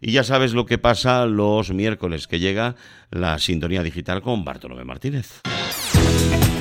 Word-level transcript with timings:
Y 0.00 0.12
ya 0.12 0.24
sabes 0.24 0.52
lo 0.52 0.66
que 0.66 0.78
pasa 0.78 1.26
los 1.26 1.70
miércoles, 1.70 2.26
que 2.26 2.38
llega 2.38 2.76
la 3.10 3.38
sintonía 3.38 3.82
digital 3.82 4.22
con 4.22 4.44
Bartolomé 4.44 4.84
Martínez. 4.84 5.40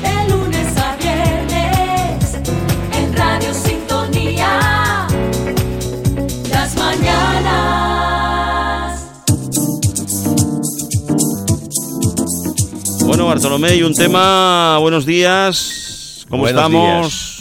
De 0.01 0.29
lunes 0.31 0.77
a 0.77 0.95
viernes, 0.97 2.35
en 2.93 3.15
Radio 3.15 3.53
Sintonía, 3.53 5.07
las 6.49 6.75
mañanas. 6.77 8.03
Bueno, 13.05 13.25
Bartolomé, 13.27 13.75
y 13.75 13.83
un 13.83 13.93
tema, 13.93 14.77
buenos 14.79 15.05
días, 15.05 16.25
¿cómo 16.29 16.43
Buenos 16.43 16.61
estamos? 16.61 17.32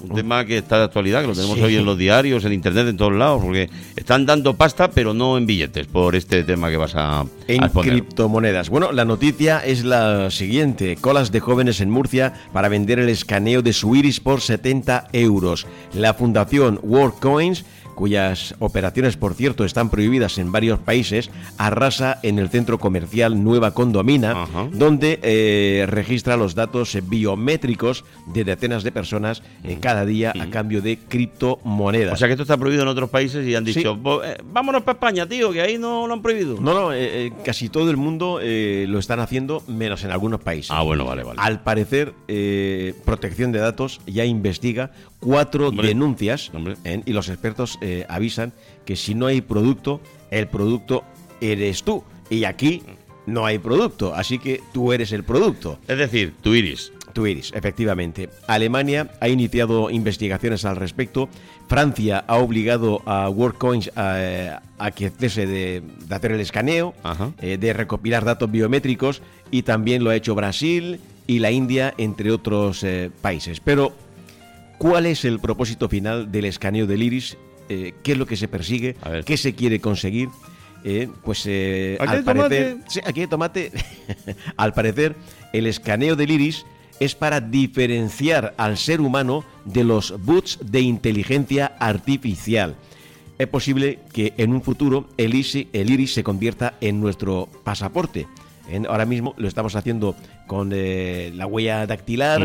Un 0.00 0.14
tema 0.14 0.44
que 0.44 0.58
está 0.58 0.78
de 0.78 0.84
actualidad, 0.84 1.22
que 1.22 1.26
lo 1.28 1.34
tenemos 1.34 1.56
Sí. 1.58 1.62
hoy 1.64 1.76
en 1.76 1.84
los 1.84 1.98
diarios, 1.98 2.44
en 2.44 2.52
internet, 2.52 2.86
en 2.88 2.96
todos 2.96 3.12
lados, 3.12 3.42
porque 3.42 3.68
están 3.96 4.26
dando 4.26 4.54
pasta, 4.54 4.90
pero 4.90 5.12
no 5.14 5.36
en 5.36 5.46
billetes, 5.46 5.86
por 5.86 6.14
este 6.14 6.44
tema 6.44 6.70
que 6.70 6.76
vas 6.76 6.94
a, 6.94 7.24
En 7.48 7.68
criptomonedas. 7.68 8.68
Bueno, 8.70 8.92
la 8.92 9.04
noticia 9.04 9.58
es 9.58 9.84
la 9.84 10.30
siguiente. 10.30 10.96
Colas 11.00 11.32
de 11.32 11.40
jóvenes 11.40 11.80
en 11.80 11.90
Murcia 11.90 12.34
para 12.52 12.68
vender 12.68 12.98
el 12.98 13.08
escaneo 13.08 13.62
de 13.62 13.72
su 13.72 13.96
iris 13.96 14.20
por 14.20 14.40
70 14.40 15.08
euros. 15.12 15.66
La 15.94 16.14
fundación 16.14 16.78
WorldCoins 16.82 17.64
cuyas 17.98 18.54
operaciones, 18.60 19.16
por 19.16 19.34
cierto, 19.34 19.64
están 19.64 19.90
prohibidas 19.90 20.38
en 20.38 20.52
varios 20.52 20.78
países, 20.78 21.32
arrasa 21.58 22.20
en 22.22 22.38
el 22.38 22.48
centro 22.48 22.78
comercial 22.78 23.42
Nueva 23.42 23.74
Condomina, 23.74 24.42
Ajá. 24.44 24.68
donde 24.70 25.18
eh, 25.20 25.84
registra 25.88 26.36
los 26.36 26.54
datos 26.54 26.96
biométricos 27.08 28.04
de 28.26 28.44
decenas 28.44 28.84
de 28.84 28.92
personas 28.92 29.42
eh, 29.64 29.78
cada 29.80 30.06
día 30.06 30.32
a 30.38 30.46
cambio 30.48 30.80
de 30.80 30.96
criptomonedas. 31.08 32.14
O 32.14 32.16
sea 32.16 32.28
que 32.28 32.34
esto 32.34 32.44
está 32.44 32.56
prohibido 32.56 32.84
en 32.84 32.88
otros 32.88 33.10
países 33.10 33.44
y 33.44 33.56
han 33.56 33.64
dicho, 33.64 33.98
"Pues, 34.00 34.28
eh, 34.30 34.36
vámonos 34.44 34.82
para 34.84 34.94
España, 34.94 35.26
tío, 35.26 35.50
que 35.50 35.60
ahí 35.60 35.76
no 35.76 36.06
lo 36.06 36.14
han 36.14 36.22
prohibido. 36.22 36.60
No, 36.60 36.74
no, 36.74 36.92
eh, 36.94 37.32
casi 37.44 37.68
todo 37.68 37.90
el 37.90 37.96
mundo 37.96 38.38
lo 38.40 38.98
están 39.00 39.18
haciendo, 39.18 39.64
menos 39.66 40.04
en 40.04 40.12
algunos 40.12 40.38
países. 40.40 40.70
Ah, 40.70 40.82
bueno, 40.82 41.04
vale, 41.04 41.24
vale. 41.24 41.40
Al 41.42 41.64
parecer, 41.64 42.14
eh, 42.28 42.94
Protección 43.04 43.50
de 43.50 43.58
Datos 43.58 44.00
ya 44.06 44.24
investiga 44.24 44.92
cuatro 45.20 45.68
Hombre, 45.68 45.88
denuncias 45.88 46.50
hombre. 46.54 46.76
¿eh? 46.84 47.02
y 47.04 47.12
los 47.12 47.28
expertos 47.28 47.78
eh, 47.80 48.06
avisan 48.08 48.52
que 48.84 48.96
si 48.96 49.14
no 49.14 49.26
hay 49.26 49.40
producto, 49.40 50.00
el 50.30 50.48
producto 50.48 51.04
eres 51.40 51.82
tú. 51.82 52.04
Y 52.30 52.44
aquí 52.44 52.82
no 53.26 53.46
hay 53.46 53.58
producto, 53.58 54.14
así 54.14 54.38
que 54.38 54.60
tú 54.72 54.92
eres 54.92 55.12
el 55.12 55.24
producto. 55.24 55.78
Es 55.88 55.98
decir, 55.98 56.34
tu 56.42 56.54
iris. 56.54 56.92
Tu 57.12 57.26
iris, 57.26 57.52
efectivamente. 57.54 58.28
Alemania 58.46 59.10
ha 59.20 59.28
iniciado 59.28 59.90
investigaciones 59.90 60.64
al 60.64 60.76
respecto. 60.76 61.28
Francia 61.66 62.24
ha 62.26 62.36
obligado 62.36 63.02
a 63.06 63.28
WorldCoins 63.28 63.90
a, 63.96 64.62
a 64.78 64.90
que 64.92 65.10
cese 65.10 65.46
de, 65.46 65.82
de 66.06 66.14
hacer 66.14 66.32
el 66.32 66.40
escaneo, 66.40 66.94
eh, 67.40 67.56
de 67.58 67.72
recopilar 67.72 68.24
datos 68.24 68.50
biométricos 68.50 69.22
y 69.50 69.62
también 69.62 70.04
lo 70.04 70.10
ha 70.10 70.16
hecho 70.16 70.34
Brasil 70.34 71.00
y 71.26 71.40
la 71.40 71.50
India, 71.50 71.92
entre 71.98 72.30
otros 72.30 72.84
eh, 72.84 73.10
países. 73.20 73.60
Pero, 73.60 73.92
¿cuál 74.78 75.06
es 75.06 75.24
el 75.24 75.40
propósito 75.40 75.88
final 75.88 76.32
del 76.32 76.46
escaneo 76.46 76.86
del 76.86 77.02
iris? 77.02 77.36
Eh, 77.68 77.94
¿Qué 78.02 78.12
es 78.12 78.18
lo 78.18 78.26
que 78.26 78.36
se 78.36 78.48
persigue? 78.48 78.96
¿Qué 79.26 79.36
se 79.36 79.54
quiere 79.54 79.80
conseguir? 79.80 80.28
Eh, 80.84 81.08
pues 81.24 81.42
eh, 81.46 81.98
Aquí 82.00 82.12
al 82.12 82.24
parecer, 82.24 82.74
tomate. 82.74 82.90
Sí, 82.90 83.00
aquí 83.04 83.20
hay 83.20 83.26
tomate. 83.26 83.72
al 84.56 84.72
parecer, 84.72 85.16
el 85.52 85.66
escaneo 85.66 86.16
del 86.16 86.30
iris 86.30 86.64
es 87.00 87.14
para 87.14 87.40
diferenciar 87.40 88.54
al 88.56 88.76
ser 88.76 89.00
humano 89.00 89.44
de 89.64 89.84
los 89.84 90.14
bots 90.24 90.58
de 90.62 90.80
inteligencia 90.80 91.72
artificial. 91.78 92.76
Es 93.38 93.46
posible 93.46 94.00
que 94.12 94.34
en 94.36 94.52
un 94.52 94.62
futuro 94.62 95.08
el 95.16 95.34
iris, 95.34 95.66
el 95.72 95.90
iris 95.90 96.14
se 96.14 96.24
convierta 96.24 96.74
en 96.80 97.00
nuestro 97.00 97.48
pasaporte. 97.64 98.26
En- 98.68 98.86
ahora 98.86 99.04
mismo 99.06 99.34
lo 99.38 99.48
estamos 99.48 99.74
haciendo 99.76 100.14
con 100.46 100.70
eh, 100.74 101.32
la 101.34 101.46
huella 101.46 101.86
dactilar, 101.86 102.42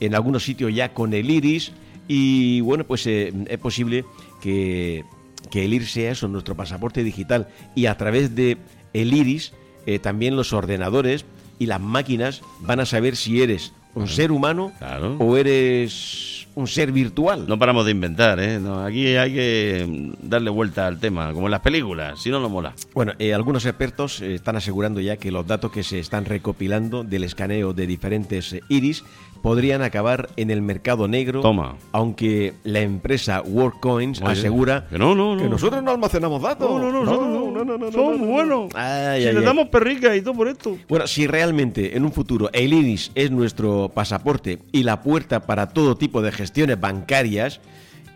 en 0.00 0.14
algunos 0.14 0.44
sitios 0.44 0.74
ya 0.74 0.92
con 0.94 1.12
el 1.14 1.30
iris. 1.30 1.72
Y 2.08 2.60
bueno, 2.60 2.84
pues 2.84 3.06
eh, 3.06 3.32
es 3.48 3.58
posible 3.58 4.04
que, 4.40 5.04
que 5.50 5.64
el 5.64 5.74
iris 5.74 5.92
sea 5.92 6.12
eso, 6.12 6.28
nuestro 6.28 6.54
pasaporte 6.56 7.02
digital. 7.02 7.48
Y 7.74 7.86
a 7.86 7.96
través 7.96 8.34
de 8.34 8.58
el 8.92 9.12
iris 9.12 9.52
eh, 9.86 9.98
también 9.98 10.36
los 10.36 10.52
ordenadores 10.52 11.24
y 11.58 11.66
las 11.66 11.80
máquinas 11.80 12.42
van 12.60 12.80
a 12.80 12.86
saber 12.86 13.16
si 13.16 13.40
eres 13.42 13.72
un 13.94 14.08
ser 14.08 14.30
humano 14.30 14.72
Claro. 14.78 15.16
o 15.18 15.36
eres 15.38 16.35
un 16.56 16.66
ser 16.66 16.90
virtual. 16.90 17.44
No 17.46 17.58
paramos 17.58 17.84
de 17.84 17.90
inventar, 17.92 18.40
¿eh? 18.40 18.58
No, 18.58 18.82
aquí 18.82 19.14
hay 19.14 19.32
que 19.32 20.12
darle 20.22 20.48
vuelta 20.48 20.86
al 20.86 20.98
tema, 20.98 21.32
como 21.34 21.46
en 21.46 21.50
las 21.50 21.60
películas, 21.60 22.18
si 22.20 22.30
no, 22.30 22.40
no 22.40 22.48
mola. 22.48 22.72
Bueno, 22.94 23.12
eh, 23.18 23.34
algunos 23.34 23.66
expertos 23.66 24.22
eh, 24.22 24.34
están 24.34 24.56
asegurando 24.56 25.00
ya 25.00 25.18
que 25.18 25.30
los 25.30 25.46
datos 25.46 25.70
que 25.70 25.82
se 25.82 25.98
están 25.98 26.24
recopilando 26.24 27.04
del 27.04 27.24
escaneo 27.24 27.74
de 27.74 27.86
diferentes 27.86 28.54
eh, 28.54 28.62
iris 28.70 29.04
podrían 29.42 29.82
acabar 29.82 30.28
en 30.36 30.50
el 30.50 30.62
mercado 30.62 31.08
negro. 31.08 31.40
Toma. 31.40 31.76
Aunque 31.92 32.54
la 32.64 32.80
empresa 32.80 33.42
WorldCoins 33.42 34.20
Oye, 34.22 34.32
asegura 34.32 34.86
que 34.88 34.98
no, 34.98 35.14
no, 35.14 35.36
no. 35.36 35.42
que 35.42 35.48
nosotros 35.48 35.82
no 35.82 35.92
almacenamos 35.92 36.42
datos. 36.42 36.68
No, 36.68 36.78
no, 36.78 36.90
no, 36.90 37.04
nosotros 37.04 37.80
no. 37.80 37.92
Somos 37.92 38.18
muy 38.18 38.28
buenos. 38.28 38.74
Ay, 38.74 39.22
si 39.22 39.28
ay, 39.28 39.34
le 39.34 39.40
ay. 39.40 39.44
damos 39.44 39.68
perrica 39.68 40.16
y 40.16 40.22
todo 40.22 40.34
por 40.34 40.48
esto. 40.48 40.76
Bueno, 40.88 41.06
si 41.06 41.26
realmente 41.26 41.96
en 41.96 42.04
un 42.04 42.12
futuro 42.12 42.50
el 42.52 42.72
iris 42.72 43.12
es 43.14 43.30
nuestro 43.30 43.90
pasaporte 43.94 44.58
y 44.72 44.82
la 44.82 45.02
puerta 45.02 45.40
para 45.40 45.68
todo 45.68 45.96
tipo 45.96 46.22
de 46.22 46.32
gestiones 46.46 46.80
bancarias, 46.80 47.60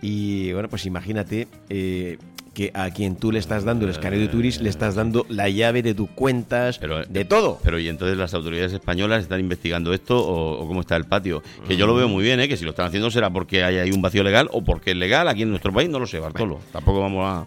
y 0.02 0.52
bueno, 0.52 0.68
pues 0.68 0.86
imagínate 0.86 1.48
eh, 1.68 2.16
que 2.54 2.70
a 2.74 2.90
quien 2.90 3.16
tú 3.16 3.32
le 3.32 3.38
estás 3.38 3.64
dando 3.64 3.84
el 3.84 3.90
escaneo 3.90 4.20
de 4.20 4.28
tu 4.28 4.38
iris, 4.38 4.60
le 4.60 4.70
estás 4.70 4.94
dando 4.94 5.26
la 5.28 5.48
llave 5.48 5.82
de 5.82 5.94
tus 5.94 6.08
cuentas, 6.10 6.78
Pero, 6.78 7.04
de 7.04 7.24
todo. 7.24 7.58
Pero 7.62 7.78
y 7.78 7.88
entonces 7.88 8.16
las 8.16 8.32
autoridades 8.34 8.72
españolas 8.72 9.22
están 9.22 9.40
investigando 9.40 9.92
esto 9.92 10.18
o, 10.18 10.62
o 10.62 10.66
cómo 10.66 10.80
está 10.80 10.96
el 10.96 11.04
patio. 11.04 11.42
Que 11.66 11.76
yo 11.76 11.86
lo 11.86 11.94
veo 11.94 12.08
muy 12.08 12.24
bien, 12.24 12.40
¿eh? 12.40 12.48
que 12.48 12.56
si 12.56 12.64
lo 12.64 12.70
están 12.70 12.86
haciendo 12.86 13.10
será 13.10 13.30
porque 13.30 13.62
hay 13.64 13.78
ahí 13.78 13.90
un 13.90 14.02
vacío 14.02 14.22
legal 14.22 14.48
o 14.52 14.62
porque 14.62 14.92
es 14.92 14.96
legal 14.96 15.28
aquí 15.28 15.42
en 15.42 15.50
nuestro 15.50 15.72
país, 15.72 15.88
no 15.88 15.98
lo 15.98 16.06
sé, 16.06 16.18
Bartolo. 16.18 16.60
Tampoco 16.72 17.00
vamos 17.00 17.24
a... 17.26 17.46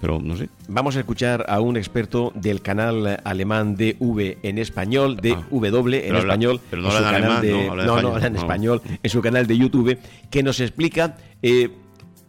Pero 0.00 0.18
no 0.18 0.36
sé. 0.36 0.48
Vamos 0.68 0.96
a 0.96 1.00
escuchar 1.00 1.44
a 1.48 1.60
un 1.60 1.76
experto 1.76 2.32
del 2.34 2.62
canal 2.62 3.20
alemán 3.24 3.76
DV 3.76 4.38
en 4.42 4.58
español, 4.58 5.16
de 5.16 5.32
Ah. 5.32 5.44
W 5.50 6.08
en 6.08 6.16
español, 6.16 6.60
pero 6.70 6.82
no 6.82 6.88
en 6.88 6.92
su 6.92 6.96
habla 7.04 7.08
en 7.10 7.22
canal 7.22 7.36
alemán, 7.38 7.42
de- 7.42 7.52
no, 7.66 7.70
habla 7.72 7.82
en 7.82 7.86
no, 7.86 8.08
habla 8.14 8.26
en 8.26 8.32
no. 8.32 8.38
español, 8.38 8.82
en 9.02 9.10
su 9.10 9.20
canal 9.20 9.46
de 9.46 9.58
YouTube, 9.58 9.98
que 10.30 10.42
nos 10.42 10.58
explica 10.60 11.16
eh, 11.42 11.70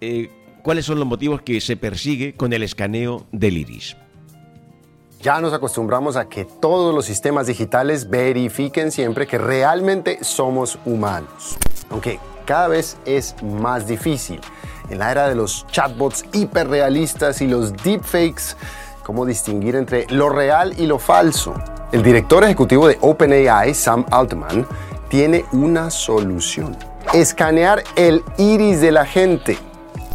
eh, 0.02 0.30
cuáles 0.64 0.86
son 0.86 1.00
los 1.00 1.08
motivos 1.08 1.42
que 1.44 1.62
se 1.62 1.78
persigue 1.78 2.34
con 2.34 2.52
el 2.52 2.64
escaneo 2.64 3.26
del 3.32 3.58
iris. 3.58 3.96
Ya 5.22 5.40
nos 5.40 5.54
acostumbramos 5.54 6.16
a 6.18 6.28
que 6.28 6.46
todos 6.46 6.94
los 6.96 7.06
sistemas 7.06 7.46
digitales 7.48 8.10
verifiquen 8.10 8.92
siempre 8.92 9.28
que 9.28 9.38
realmente 9.38 10.24
somos 10.24 10.80
humanos. 10.84 11.58
Aunque 11.92 12.20
cada 12.46 12.68
vez 12.68 12.98
es 13.06 13.36
más 13.44 13.88
difícil. 13.88 14.40
En 14.92 15.00
la 15.00 15.10
era 15.10 15.30
de 15.30 15.36
los 15.36 15.66
chatbots 15.68 16.26
hiperrealistas 16.34 17.42
y 17.42 17.48
los 17.48 17.72
deepfakes, 17.82 18.58
¿cómo 19.04 19.26
distinguir 19.26 19.78
entre 19.78 20.06
lo 20.10 20.28
real 20.28 20.74
y 20.78 20.86
lo 20.86 21.00
falso? 21.00 21.54
El 21.94 22.04
director 22.04 22.44
ejecutivo 22.44 22.90
de 22.90 22.98
OpenAI, 23.00 23.74
Sam 23.74 24.06
Altman, 24.12 24.68
tiene 25.08 25.46
una 25.54 25.90
solución. 25.90 26.76
Escanear 27.14 27.86
el 27.96 28.22
iris 28.38 28.82
de 28.82 28.92
la 28.92 29.06
gente. 29.06 29.58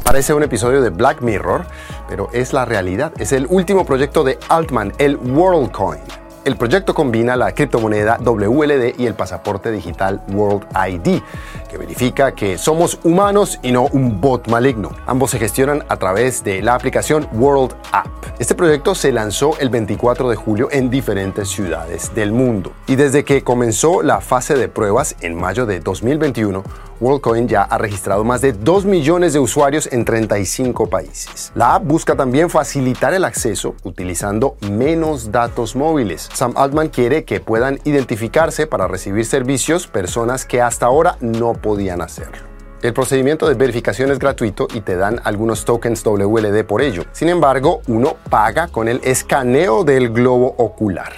Parece 0.04 0.34
un 0.34 0.42
episodio 0.42 0.82
de 0.82 0.90
Black 0.90 1.22
Mirror, 1.22 1.64
pero 2.06 2.28
es 2.34 2.52
la 2.52 2.66
realidad. 2.66 3.14
Es 3.18 3.32
el 3.32 3.46
último 3.48 3.86
proyecto 3.86 4.24
de 4.24 4.38
Altman, 4.50 4.92
el 4.98 5.16
WorldCoin. 5.16 6.02
El 6.46 6.56
proyecto 6.56 6.94
combina 6.94 7.34
la 7.34 7.50
criptomoneda 7.50 8.18
WLD 8.18 9.00
y 9.00 9.06
el 9.06 9.14
pasaporte 9.14 9.72
digital 9.72 10.22
World 10.32 10.64
ID, 10.72 11.20
que 11.68 11.76
verifica 11.76 12.36
que 12.36 12.56
somos 12.56 13.00
humanos 13.02 13.58
y 13.64 13.72
no 13.72 13.88
un 13.88 14.20
bot 14.20 14.46
maligno. 14.46 14.92
Ambos 15.08 15.32
se 15.32 15.40
gestionan 15.40 15.82
a 15.88 15.96
través 15.96 16.44
de 16.44 16.62
la 16.62 16.76
aplicación 16.76 17.26
World 17.32 17.74
App. 17.90 18.06
Este 18.38 18.54
proyecto 18.54 18.94
se 18.94 19.10
lanzó 19.10 19.58
el 19.58 19.70
24 19.70 20.30
de 20.30 20.36
julio 20.36 20.68
en 20.70 20.88
diferentes 20.88 21.48
ciudades 21.48 22.14
del 22.14 22.30
mundo. 22.30 22.70
Y 22.86 22.94
desde 22.94 23.24
que 23.24 23.42
comenzó 23.42 24.02
la 24.02 24.20
fase 24.20 24.54
de 24.54 24.68
pruebas 24.68 25.16
en 25.22 25.34
mayo 25.34 25.66
de 25.66 25.80
2021, 25.80 26.62
WorldCoin 27.00 27.46
ya 27.46 27.62
ha 27.62 27.76
registrado 27.76 28.24
más 28.24 28.40
de 28.40 28.52
2 28.52 28.86
millones 28.86 29.32
de 29.32 29.38
usuarios 29.38 29.88
en 29.92 30.04
35 30.04 30.88
países. 30.88 31.52
La 31.54 31.74
app 31.74 31.84
busca 31.84 32.16
también 32.16 32.48
facilitar 32.48 33.12
el 33.12 33.24
acceso 33.24 33.74
utilizando 33.82 34.56
menos 34.70 35.30
datos 35.30 35.76
móviles. 35.76 36.28
Sam 36.36 36.52
Altman 36.54 36.88
quiere 36.88 37.24
que 37.24 37.40
puedan 37.40 37.78
identificarse 37.84 38.66
para 38.66 38.86
recibir 38.86 39.24
servicios 39.24 39.86
personas 39.86 40.44
que 40.44 40.60
hasta 40.60 40.84
ahora 40.84 41.16
no 41.22 41.54
podían 41.54 42.02
hacerlo. 42.02 42.44
El 42.82 42.92
procedimiento 42.92 43.48
de 43.48 43.54
verificación 43.54 44.10
es 44.10 44.18
gratuito 44.18 44.68
y 44.74 44.82
te 44.82 44.96
dan 44.96 45.18
algunos 45.24 45.64
tokens 45.64 46.04
WLD 46.04 46.62
por 46.66 46.82
ello. 46.82 47.04
Sin 47.12 47.30
embargo, 47.30 47.80
uno 47.86 48.16
paga 48.28 48.68
con 48.68 48.86
el 48.86 49.00
escaneo 49.02 49.82
del 49.82 50.10
globo 50.10 50.54
ocular. 50.58 51.10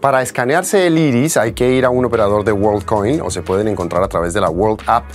Para 0.00 0.22
escanearse 0.22 0.86
el 0.86 0.96
iris 0.96 1.36
hay 1.36 1.52
que 1.52 1.68
ir 1.72 1.84
a 1.84 1.90
un 1.90 2.04
operador 2.04 2.44
de 2.44 2.52
WorldCoin 2.52 3.20
o 3.20 3.32
se 3.32 3.42
pueden 3.42 3.66
encontrar 3.66 4.04
a 4.04 4.08
través 4.08 4.32
de 4.32 4.40
la 4.40 4.48
World 4.48 4.80
App 4.86 5.06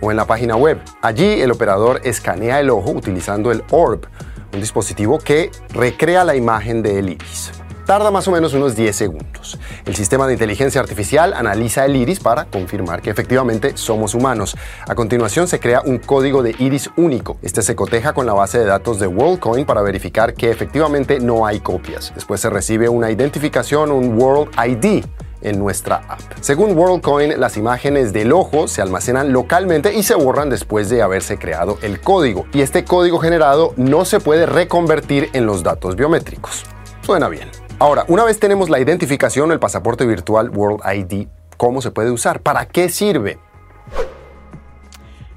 o 0.00 0.12
en 0.12 0.16
la 0.16 0.26
página 0.26 0.54
web. 0.54 0.78
Allí 1.02 1.40
el 1.40 1.50
operador 1.50 2.02
escanea 2.04 2.60
el 2.60 2.70
ojo 2.70 2.92
utilizando 2.92 3.50
el 3.50 3.64
orb, 3.72 4.06
un 4.54 4.60
dispositivo 4.60 5.18
que 5.18 5.50
recrea 5.70 6.22
la 6.22 6.36
imagen 6.36 6.84
del 6.84 7.08
iris. 7.08 7.50
Tarda 7.88 8.10
más 8.10 8.28
o 8.28 8.32
menos 8.32 8.52
unos 8.52 8.76
10 8.76 8.94
segundos. 8.94 9.58
El 9.86 9.96
sistema 9.96 10.26
de 10.26 10.34
inteligencia 10.34 10.78
artificial 10.78 11.32
analiza 11.32 11.86
el 11.86 11.96
iris 11.96 12.20
para 12.20 12.44
confirmar 12.44 13.00
que 13.00 13.08
efectivamente 13.08 13.78
somos 13.78 14.14
humanos. 14.14 14.58
A 14.86 14.94
continuación 14.94 15.48
se 15.48 15.58
crea 15.58 15.80
un 15.80 15.96
código 15.96 16.42
de 16.42 16.54
iris 16.58 16.90
único. 16.98 17.38
Este 17.40 17.62
se 17.62 17.74
coteja 17.74 18.12
con 18.12 18.26
la 18.26 18.34
base 18.34 18.58
de 18.58 18.66
datos 18.66 18.98
de 18.98 19.06
WorldCoin 19.06 19.64
para 19.64 19.80
verificar 19.80 20.34
que 20.34 20.50
efectivamente 20.50 21.18
no 21.18 21.46
hay 21.46 21.60
copias. 21.60 22.12
Después 22.14 22.42
se 22.42 22.50
recibe 22.50 22.90
una 22.90 23.10
identificación, 23.10 23.90
un 23.90 24.20
World 24.20 24.50
ID 24.66 25.06
en 25.40 25.58
nuestra 25.58 26.02
app. 26.10 26.20
Según 26.42 26.76
WorldCoin, 26.76 27.40
las 27.40 27.56
imágenes 27.56 28.12
del 28.12 28.32
ojo 28.32 28.68
se 28.68 28.82
almacenan 28.82 29.32
localmente 29.32 29.94
y 29.94 30.02
se 30.02 30.14
borran 30.14 30.50
después 30.50 30.90
de 30.90 31.00
haberse 31.00 31.38
creado 31.38 31.78
el 31.80 32.02
código. 32.02 32.44
Y 32.52 32.60
este 32.60 32.84
código 32.84 33.18
generado 33.18 33.72
no 33.78 34.04
se 34.04 34.20
puede 34.20 34.44
reconvertir 34.44 35.30
en 35.32 35.46
los 35.46 35.62
datos 35.62 35.96
biométricos. 35.96 36.64
Suena 37.00 37.30
bien. 37.30 37.48
Ahora, 37.80 38.04
una 38.08 38.24
vez 38.24 38.40
tenemos 38.40 38.70
la 38.70 38.80
identificación, 38.80 39.52
el 39.52 39.60
pasaporte 39.60 40.04
virtual 40.04 40.50
World 40.50 40.80
ID, 40.84 41.28
¿cómo 41.56 41.80
se 41.80 41.92
puede 41.92 42.10
usar? 42.10 42.40
¿Para 42.40 42.66
qué 42.66 42.88
sirve? 42.88 43.38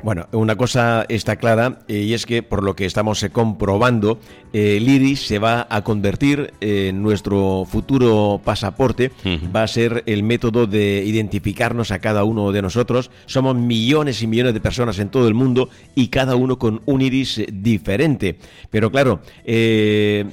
Bueno, 0.02 0.26
una 0.32 0.56
cosa 0.56 1.06
está 1.08 1.36
clara 1.36 1.78
eh, 1.88 1.98
y 1.98 2.16
es 2.16 2.26
que 2.26 2.42
por 2.42 2.64
lo 2.64 2.76
que 2.76 2.88
estamos 2.88 3.22
eh, 3.22 3.30
comprobando, 3.30 4.18
eh, 4.54 4.78
el 4.78 4.90
iris 4.90 5.28
se 5.28 5.38
va 5.38 5.68
a 5.70 5.84
convertir 5.84 6.52
en 6.62 7.04
nuestro 7.04 7.68
futuro 7.70 8.42
pasaporte, 8.44 9.12
va 9.56 9.62
a 9.62 9.68
ser 9.68 10.02
el 10.08 10.24
método 10.24 10.66
de 10.66 11.04
identificarnos 11.06 11.92
a 11.92 12.00
cada 12.00 12.24
uno 12.24 12.52
de 12.52 12.64
nosotros. 12.64 13.12
Somos 13.28 13.56
millones 13.56 14.24
y 14.24 14.26
millones 14.26 14.56
de 14.56 14.62
personas 14.62 14.98
en 14.98 15.10
todo 15.10 15.28
el 15.28 15.36
mundo 15.36 15.70
y 15.94 16.08
cada 16.08 16.36
uno 16.36 16.58
con 16.58 16.82
un 16.88 17.04
iris 17.04 17.44
diferente. 17.52 18.40
Pero 18.72 18.90
claro, 18.90 19.20
eh, 19.46 20.26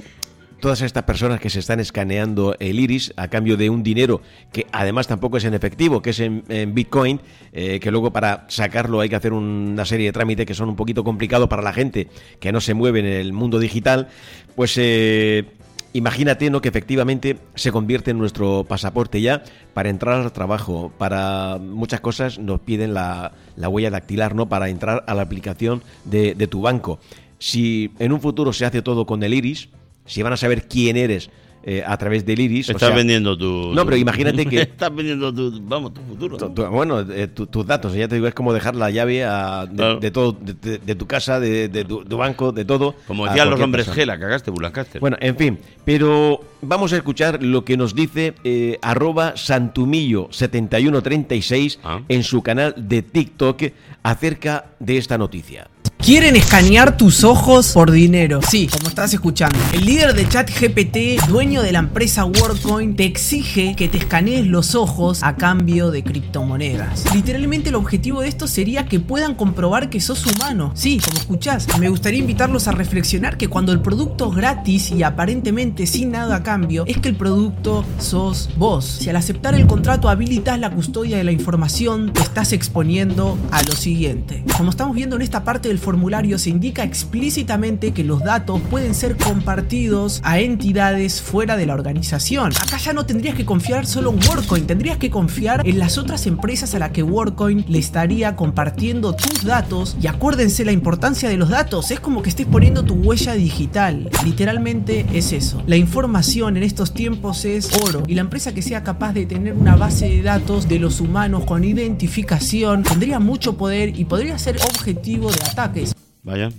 todas 0.59 0.81
estas 0.81 1.03
personas 1.03 1.39
que 1.39 1.49
se 1.49 1.59
están 1.59 1.79
escaneando 1.79 2.55
el 2.59 2.79
iris 2.79 3.13
a 3.15 3.27
cambio 3.27 3.57
de 3.57 3.69
un 3.69 3.83
dinero 3.83 4.21
que 4.51 4.67
además 4.71 5.07
tampoco 5.07 5.37
es 5.37 5.45
en 5.45 5.53
efectivo, 5.53 6.01
que 6.01 6.11
es 6.11 6.19
en, 6.19 6.43
Bitcoin, 6.73 7.21
eh, 7.51 7.79
que 7.79 7.91
luego 7.91 8.11
para 8.11 8.45
sacarlo 8.49 8.99
hay 8.99 9.09
que 9.09 9.15
hacer 9.15 9.33
una 9.33 9.85
serie 9.85 10.07
de 10.07 10.11
trámites 10.13 10.45
que 10.45 10.53
son 10.53 10.69
un 10.69 10.75
poquito 10.75 11.03
complicados 11.03 11.47
para 11.47 11.61
la 11.61 11.73
gente 11.73 12.07
que 12.39 12.51
no 12.51 12.61
se 12.61 12.73
mueve 12.73 12.99
en 12.99 13.05
el 13.05 13.33
mundo 13.33 13.59
digital, 13.59 14.09
pues 14.55 14.75
eh, 14.77 15.45
imagínate 15.93 16.49
¿no? 16.49 16.61
que 16.61 16.69
efectivamente 16.69 17.37
se 17.55 17.71
convierte 17.71 18.11
en 18.11 18.17
nuestro 18.17 18.65
pasaporte 18.67 19.21
ya 19.21 19.43
para 19.73 19.89
entrar 19.89 20.21
al 20.21 20.31
trabajo, 20.31 20.91
para 20.97 21.57
muchas 21.59 22.01
cosas 22.01 22.39
nos 22.39 22.59
piden 22.59 22.93
la, 22.93 23.33
la 23.55 23.69
huella 23.69 23.89
dactilar 23.89 24.35
¿no? 24.35 24.49
para 24.49 24.69
entrar 24.69 25.03
a 25.07 25.15
la 25.15 25.21
aplicación 25.21 25.83
de, 26.05 26.35
de 26.35 26.47
tu 26.47 26.61
banco. 26.61 26.99
Si 27.39 27.91
en 27.99 28.11
un 28.11 28.19
futuro 28.19 28.51
se 28.51 28.65
hace 28.65 28.81
todo 28.81 29.05
con 29.05 29.23
el 29.23 29.33
iris, 29.33 29.69
si 30.09 30.21
van 30.23 30.33
a 30.33 30.37
saber 30.37 30.67
quién 30.67 30.97
eres 30.97 31.29
eh, 31.61 31.83
a 31.85 31.97
través 31.97 32.25
del 32.25 32.39
iris. 32.39 32.69
o 32.69 32.71
Estás 32.71 32.87
sea, 32.87 32.95
vendiendo 32.95 33.37
tu. 33.37 33.73
No, 33.75 33.83
pero 33.85 33.97
imagínate 33.97 34.45
que- 34.49 34.61
Estás 34.61 34.95
vendiendo 34.95 35.33
tu. 35.33 35.59
Vamos, 35.63 35.93
tu 35.93 35.99
futuro. 36.01 36.37
tu- 36.37 36.49
tu- 36.51 36.65
bueno, 36.67 37.01
eh, 37.01 37.27
tu- 37.27 37.47
tus 37.47 37.67
datos, 37.67 37.93
ya 37.93 38.07
te 38.07 38.15
digo, 38.15 38.27
es 38.27 38.33
como 38.33 38.53
dejar 38.53 38.77
la 38.77 38.89
llave 38.89 39.25
a- 39.25 39.65
de, 39.65 39.75
Claro. 39.75 39.99
de 39.99 40.09
todo, 40.11 40.31
de, 40.39 40.77
de- 40.79 40.95
tu 40.95 41.05
casa, 41.05 41.37
de, 41.41 41.67
de 41.67 41.83
tu, 41.83 42.05
banco, 42.17 42.53
de 42.53 42.63
todo. 42.63 42.95
Como 43.07 43.25
decían 43.25 43.49
los 43.49 43.59
hombres. 43.59 43.89
G, 43.89 44.05
la 44.05 44.17
cagaste, 44.17 44.51
Bulancaster. 44.51 45.01
Bueno, 45.01 45.17
en 45.19 45.35
fin, 45.35 45.59
pero 45.83 46.39
vamos 46.61 46.93
a 46.93 46.97
escuchar 46.97 47.43
lo 47.43 47.65
que 47.65 47.75
nos 47.75 47.93
dice 47.93 48.35
eh, 48.45 48.79
arroba 48.81 49.33
santumillo7136 49.35 51.79
Ah. 51.83 51.99
en 52.07 52.23
su 52.23 52.41
canal 52.41 52.73
de 52.77 53.01
TikTok 53.01 53.63
acerca 54.03 54.65
de 54.79 54.97
esta 54.97 55.17
noticia. 55.17 55.67
Quieren 56.01 56.37
escanear 56.37 56.95
tus 56.95 57.25
ojos 57.25 57.73
por 57.73 57.91
dinero. 57.91 58.39
Sí, 58.49 58.67
como 58.67 58.87
estás 58.87 59.13
escuchando. 59.13 59.59
El 59.73 59.85
líder 59.85 60.13
de 60.13 60.27
ChatGPT, 60.27 61.27
dueño 61.27 61.61
de 61.61 61.73
la 61.73 61.79
empresa 61.79 62.23
WorldCoin, 62.23 62.95
te 62.95 63.03
exige 63.03 63.75
que 63.75 63.89
te 63.89 63.97
escanees 63.97 64.47
los 64.47 64.75
ojos 64.75 65.21
a 65.23 65.35
cambio 65.35 65.91
de 65.91 66.03
criptomonedas. 66.03 67.13
Literalmente 67.13 67.69
el 67.69 67.75
objetivo 67.75 68.21
de 68.21 68.29
esto 68.29 68.47
sería 68.47 68.85
que 68.85 69.01
puedan 69.01 69.35
comprobar 69.35 69.89
que 69.89 69.99
sos 69.99 70.25
humano. 70.25 70.71
Sí, 70.73 70.99
como 71.03 71.19
escuchás. 71.19 71.67
Me 71.77 71.89
gustaría 71.89 72.21
invitarlos 72.21 72.69
a 72.69 72.71
reflexionar 72.71 73.37
que 73.37 73.49
cuando 73.49 73.73
el 73.73 73.81
producto 73.81 74.29
es 74.29 74.37
gratis 74.37 74.91
y 74.91 75.03
aparentemente 75.03 75.85
sin 75.85 76.11
nada 76.11 76.37
a 76.37 76.43
cambio, 76.43 76.85
es 76.87 76.97
que 76.97 77.09
el 77.09 77.15
producto 77.17 77.85
sos 77.99 78.49
vos. 78.57 78.85
Si 78.85 79.09
al 79.09 79.17
aceptar 79.17 79.53
el 79.53 79.67
contrato 79.67 80.07
habilitas 80.07 80.57
la 80.59 80.71
custodia 80.71 81.17
de 81.17 81.25
la 81.25 81.33
información, 81.33 82.13
te 82.13 82.21
estás 82.21 82.53
exponiendo 82.53 83.37
a 83.51 83.61
lo 83.63 83.73
siguiente. 83.73 84.45
Como 84.57 84.71
estamos 84.71 84.95
viendo 84.95 85.17
en 85.17 85.21
esta 85.21 85.43
parte 85.43 85.67
del 85.67 85.77
formulario, 85.77 85.98
se 86.37 86.49
indica 86.49 86.83
explícitamente 86.83 87.91
que 87.91 88.03
los 88.03 88.23
datos 88.23 88.61
pueden 88.69 88.93
ser 88.95 89.15
compartidos 89.17 90.21
a 90.23 90.39
entidades 90.39 91.21
fuera 91.21 91.57
de 91.57 91.65
la 91.65 91.73
organización. 91.73 92.51
Acá 92.61 92.77
ya 92.77 92.93
no 92.93 93.05
tendrías 93.05 93.35
que 93.35 93.45
confiar 93.45 93.85
solo 93.85 94.11
en 94.11 94.19
WorldCoin, 94.27 94.65
tendrías 94.65 94.97
que 94.97 95.09
confiar 95.09 95.67
en 95.67 95.79
las 95.79 95.97
otras 95.97 96.25
empresas 96.27 96.73
a 96.75 96.79
las 96.79 96.91
que 96.91 97.03
WorldCoin 97.03 97.65
le 97.67 97.79
estaría 97.79 98.35
compartiendo 98.35 99.15
tus 99.15 99.43
datos. 99.43 99.97
Y 100.01 100.07
acuérdense 100.07 100.65
la 100.65 100.71
importancia 100.71 101.29
de 101.29 101.37
los 101.37 101.49
datos, 101.49 101.91
es 101.91 101.99
como 101.99 102.21
que 102.21 102.29
estés 102.29 102.47
poniendo 102.47 102.83
tu 102.83 102.95
huella 102.95 103.33
digital. 103.33 104.09
Literalmente 104.23 105.05
es 105.13 105.33
eso. 105.33 105.61
La 105.67 105.75
información 105.75 106.57
en 106.57 106.63
estos 106.63 106.93
tiempos 106.93 107.45
es 107.45 107.69
oro 107.83 108.03
y 108.07 108.15
la 108.15 108.21
empresa 108.21 108.53
que 108.53 108.61
sea 108.61 108.83
capaz 108.83 109.13
de 109.13 109.25
tener 109.25 109.53
una 109.53 109.75
base 109.75 110.09
de 110.09 110.21
datos 110.21 110.67
de 110.67 110.79
los 110.79 111.01
humanos 111.01 111.45
con 111.45 111.63
identificación 111.63 112.83
tendría 112.83 113.19
mucho 113.19 113.57
poder 113.57 113.99
y 113.99 114.05
podría 114.05 114.37
ser 114.37 114.57
objetivo 114.57 115.31
de 115.31 115.41
ataques. 115.43 115.88
Vaya. 116.23 116.51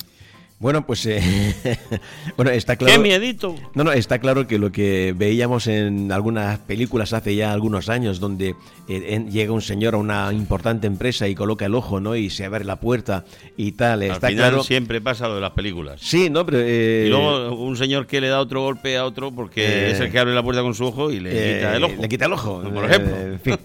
Bueno, 0.60 0.86
pues 0.86 1.06
eh, 1.06 1.22
bueno, 2.36 2.50
está 2.50 2.76
claro. 2.76 2.92
¡Qué 2.92 2.98
miedito! 3.00 3.54
No, 3.74 3.82
no, 3.82 3.92
está 3.92 4.18
claro 4.18 4.46
que 4.46 4.58
lo 4.58 4.70
que 4.70 5.14
veíamos 5.16 5.66
en 5.66 6.12
algunas 6.12 6.58
películas 6.58 7.14
hace 7.14 7.34
ya 7.34 7.54
algunos 7.54 7.88
años, 7.88 8.20
donde 8.20 8.50
eh, 8.86 9.04
en- 9.08 9.30
llega 9.30 9.54
un 9.54 9.62
señor 9.62 9.94
a 9.94 9.96
una 9.96 10.30
importante 10.34 10.86
empresa 10.86 11.26
y 11.28 11.34
coloca 11.34 11.64
el 11.64 11.74
ojo, 11.74 11.98
¿no? 11.98 12.14
Y 12.14 12.28
se 12.28 12.44
abre 12.44 12.66
la 12.66 12.76
puerta 12.76 13.24
y 13.56 13.72
tal. 13.72 14.02
Al 14.02 14.10
está 14.10 14.28
final 14.28 14.48
claro. 14.50 14.62
siempre 14.62 15.00
pasa 15.00 15.28
lo 15.28 15.36
de 15.36 15.40
las 15.40 15.52
películas. 15.52 15.98
Sí, 16.02 16.28
no, 16.28 16.44
pero. 16.44 16.58
eh, 16.60 17.04
Y 17.06 17.08
luego 17.08 17.54
un 17.54 17.78
señor 17.78 18.06
que 18.06 18.20
le 18.20 18.28
da 18.28 18.38
otro 18.38 18.60
golpe 18.60 18.98
a 18.98 19.06
otro 19.06 19.32
porque 19.32 19.64
Eh, 19.64 19.90
es 19.92 20.00
el 20.00 20.12
que 20.12 20.18
abre 20.18 20.34
la 20.34 20.42
puerta 20.42 20.60
con 20.60 20.74
su 20.74 20.84
ojo 20.84 21.10
y 21.10 21.20
le 21.20 21.30
eh, 21.32 21.56
quita 21.56 21.76
el 21.76 21.84
ojo. 21.84 21.94
Le 22.02 22.08
quita 22.10 22.26
el 22.26 22.32
ojo. 22.34 22.60
Por 22.62 22.84
eh, 22.84 22.86
ejemplo. 22.86 23.16
en 23.16 23.40
fin. 23.40 23.56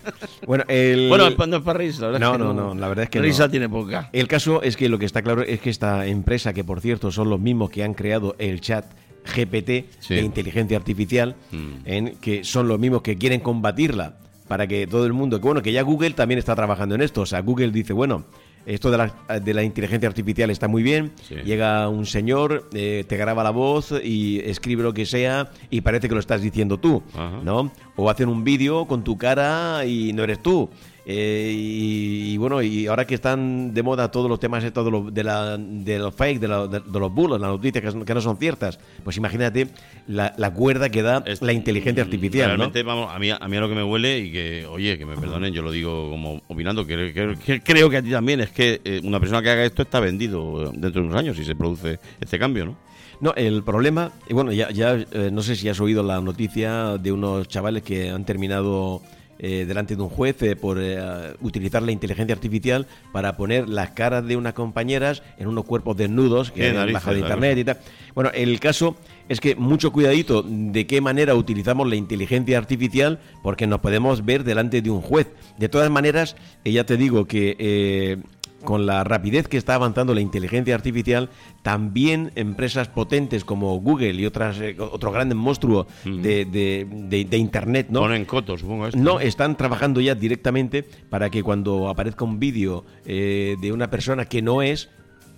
Bueno, 0.47 0.63
el. 0.69 1.09
Bueno, 1.09 1.25
no 1.29 1.57
es 1.57 1.61
para 1.61 1.77
reírse, 1.77 1.99
la 1.99 2.07
verdad. 2.07 2.19
No, 2.21 2.31
es 2.31 2.37
que 2.37 2.43
no, 2.45 2.53
no, 2.53 2.73
la 2.73 2.87
verdad 2.87 3.03
es 3.03 3.09
que 3.09 3.19
no. 3.19 3.25
Risa 3.25 3.49
tiene 3.49 3.67
poca. 3.67 4.09
El 4.13 4.29
caso 4.29 4.61
es 4.61 4.77
que 4.77 4.87
lo 4.87 4.97
que 4.97 5.05
está 5.05 5.21
claro 5.21 5.41
es 5.41 5.59
que 5.59 5.69
esta 5.69 6.05
empresa, 6.05 6.53
que 6.53 6.63
por 6.63 6.84
cierto 6.85 7.11
son 7.11 7.29
los 7.29 7.39
mismos 7.39 7.69
que 7.71 7.83
han 7.83 7.93
creado 7.93 8.35
el 8.39 8.61
chat 8.61 8.85
GPT 9.25 9.85
Sí. 9.99 10.13
de 10.15 10.21
inteligencia 10.21 10.77
artificial, 10.77 11.35
Mm. 11.51 11.73
en 11.85 12.15
que 12.21 12.43
son 12.43 12.67
los 12.67 12.79
mismos 12.79 13.01
que 13.01 13.17
quieren 13.17 13.39
combatirla 13.41 14.17
para 14.47 14.67
que 14.67 14.85
todo 14.85 15.05
el 15.07 15.13
mundo, 15.13 15.39
que 15.41 15.45
bueno, 15.47 15.61
que 15.63 15.71
ya 15.71 15.81
Google 15.81 16.11
también 16.11 16.37
está 16.37 16.55
trabajando 16.55 16.93
en 16.95 17.01
esto, 17.01 17.21
o 17.21 17.25
sea, 17.25 17.39
Google 17.41 17.71
dice, 17.71 17.93
bueno, 17.93 18.25
esto 18.67 18.89
de 18.91 18.97
la, 18.97 19.39
de 19.39 19.53
la 19.55 19.63
inteligencia 19.63 20.07
artificial 20.07 20.49
está 20.51 20.67
muy 20.67 20.83
bien, 20.83 21.11
Sí. 21.27 21.35
llega 21.43 21.87
un 21.89 22.05
señor, 22.05 22.67
eh, 22.73 23.03
te 23.07 23.17
graba 23.17 23.43
la 23.43 23.49
voz 23.51 23.93
y 24.03 24.39
escribe 24.45 24.83
lo 24.83 24.93
que 24.93 25.05
sea 25.07 25.49
y 25.71 25.81
parece 25.81 26.07
que 26.07 26.13
lo 26.13 26.19
estás 26.19 26.41
diciendo 26.43 26.77
tú, 26.79 27.01
Ajá. 27.15 27.39
¿no? 27.43 27.71
O 27.95 28.09
hacen 28.09 28.29
un 28.29 28.43
vídeo 28.43 28.85
con 28.85 29.03
tu 29.03 29.17
cara 29.17 29.85
y 29.85 30.13
no 30.13 30.23
eres 30.23 30.41
tú. 30.41 30.69
Eh, 31.07 31.51
y, 31.55 32.33
y 32.33 32.37
bueno, 32.37 32.63
y 32.63 32.87
ahora 32.87 33.05
que 33.05 33.13
están 33.13 33.73
de 33.75 33.83
moda 33.83 34.09
todos 34.09 34.27
los 34.27 34.39
temas 34.39 34.63
estos 34.63 34.83
de, 34.85 34.89
los- 34.91 35.13
de, 35.13 35.23
la, 35.23 35.55
de 35.57 35.99
los 35.99 36.15
fake, 36.15 36.39
de, 36.39 36.47
la- 36.47 36.67
de- 36.67 36.79
de 36.79 36.99
los 36.99 37.13
bulos, 37.13 37.39
las 37.39 37.49
noticias 37.51 37.83
que, 37.83 37.91
son- 37.91 38.05
que 38.05 38.13
no 38.15 38.21
son 38.21 38.37
ciertas, 38.37 38.79
pues 39.03 39.15
imagínate 39.17 39.67
la, 40.07 40.33
la 40.37 40.51
cuerda 40.51 40.89
que 40.89 41.03
da 41.03 41.21
Es- 41.27 41.43
la 41.43 41.53
inteligencia 41.53 42.03
artificial, 42.03 42.47
¿no? 42.49 42.55
Realmente, 42.57 42.81
vamos, 42.81 43.13
a 43.13 43.19
mí, 43.19 43.29
a 43.29 43.47
mí 43.47 43.55
a 43.57 43.59
lo 43.59 43.69
que 43.69 43.75
me 43.75 43.83
huele 43.83 44.19
y 44.19 44.31
que, 44.31 44.65
oye, 44.65 44.97
que 44.97 45.05
me 45.05 45.15
perdonen, 45.15 45.53
yo 45.53 45.61
lo 45.61 45.71
digo 45.71 46.09
como 46.09 46.41
opinando, 46.47 46.87
que, 46.87 47.13
que- 47.13 47.35
que 47.45 47.61
creo 47.61 47.87
que 47.89 47.97
a 47.97 48.01
ti 48.01 48.09
también, 48.09 48.39
es 48.41 48.49
que 48.49 48.81
eh, 48.83 48.99
una 49.03 49.19
persona 49.19 49.43
que 49.43 49.49
haga 49.51 49.63
esto 49.63 49.83
está 49.83 49.99
vendido 49.99 50.71
dentro 50.71 51.01
de 51.03 51.07
unos 51.07 51.19
años 51.19 51.37
si 51.37 51.45
se 51.45 51.55
produce 51.55 51.99
este 52.19 52.39
cambio, 52.39 52.65
¿no? 52.65 52.77
No, 53.21 53.33
el 53.35 53.63
problema, 53.63 54.11
y 54.27 54.33
bueno, 54.33 54.51
ya, 54.51 54.71
ya 54.71 54.95
eh, 54.95 55.29
no 55.31 55.41
sé 55.43 55.55
si 55.55 55.69
has 55.69 55.79
oído 55.79 56.01
la 56.03 56.19
noticia 56.19 56.97
de 56.97 57.11
unos 57.13 57.47
chavales 57.47 57.83
que 57.83 58.09
han 58.09 58.25
terminado 58.25 59.01
eh, 59.39 59.65
delante 59.67 59.95
de 59.95 60.01
un 60.01 60.09
juez 60.09 60.41
eh, 60.43 60.55
por 60.55 60.77
eh, 60.79 61.35
utilizar 61.41 61.83
la 61.83 61.91
inteligencia 61.91 62.33
artificial 62.33 62.87
para 63.11 63.35
poner 63.35 63.67
las 63.67 63.91
caras 63.91 64.25
de 64.25 64.37
unas 64.37 64.53
compañeras 64.53 65.23
en 65.37 65.47
unos 65.47 65.65
cuerpos 65.65 65.97
desnudos 65.97 66.51
que 66.51 66.69
han 66.69 66.93
bajado 66.93 67.15
de 67.15 67.21
internet 67.21 67.57
y 67.57 67.63
tal. 67.65 67.77
Bueno, 68.13 68.31
el 68.33 68.59
caso 68.59 68.95
es 69.27 69.41
que 69.41 69.55
mucho 69.55 69.91
cuidadito 69.91 70.43
de 70.43 70.87
qué 70.87 71.01
manera 71.01 71.35
utilizamos 71.35 71.89
la 71.89 71.95
inteligencia 71.95 72.57
artificial 72.57 73.19
porque 73.43 73.67
nos 73.67 73.79
podemos 73.79 74.23
ver 74.23 74.43
delante 74.43 74.81
de 74.81 74.89
un 74.89 75.01
juez. 75.01 75.27
De 75.57 75.67
todas 75.67 75.89
maneras, 75.89 76.35
eh, 76.63 76.71
ya 76.71 76.85
te 76.85 76.95
digo 76.95 77.25
que 77.25 78.19
con 78.65 78.85
la 78.85 79.03
rapidez 79.05 79.47
que 79.47 79.55
está 79.57 79.75
avanzando 79.75 80.13
la 80.13 80.19
inteligencia 80.21 80.75
artificial, 80.75 81.29
también 81.61 82.31
empresas 82.35 82.89
potentes 82.89 83.45
como 83.45 83.77
Google 83.79 84.13
y 84.13 84.25
otras 84.25 84.59
eh, 84.59 84.75
otros 84.79 85.13
grandes 85.13 85.37
monstruos 85.37 85.85
de, 86.03 86.43
de- 86.45 86.85
de- 86.89 87.23
de 87.25 87.37
Internet, 87.37 87.87
¿no? 87.89 88.01
Ponen 88.01 88.25
cotos, 88.25 88.59
supongo 88.61 88.87
esto. 88.87 88.99
No, 88.99 89.19
están 89.21 89.55
trabajando 89.55 90.01
ya 90.01 90.15
directamente 90.15 90.83
para 91.09 91.29
que 91.29 91.41
cuando 91.43 91.87
aparezca 91.87 92.25
un 92.25 92.39
vídeo 92.39 92.83
eh, 93.05 93.55
de 93.61 93.71
una 93.71 93.89
persona 93.89 94.25
que 94.25 94.41
no 94.41 94.61
es, 94.61 94.89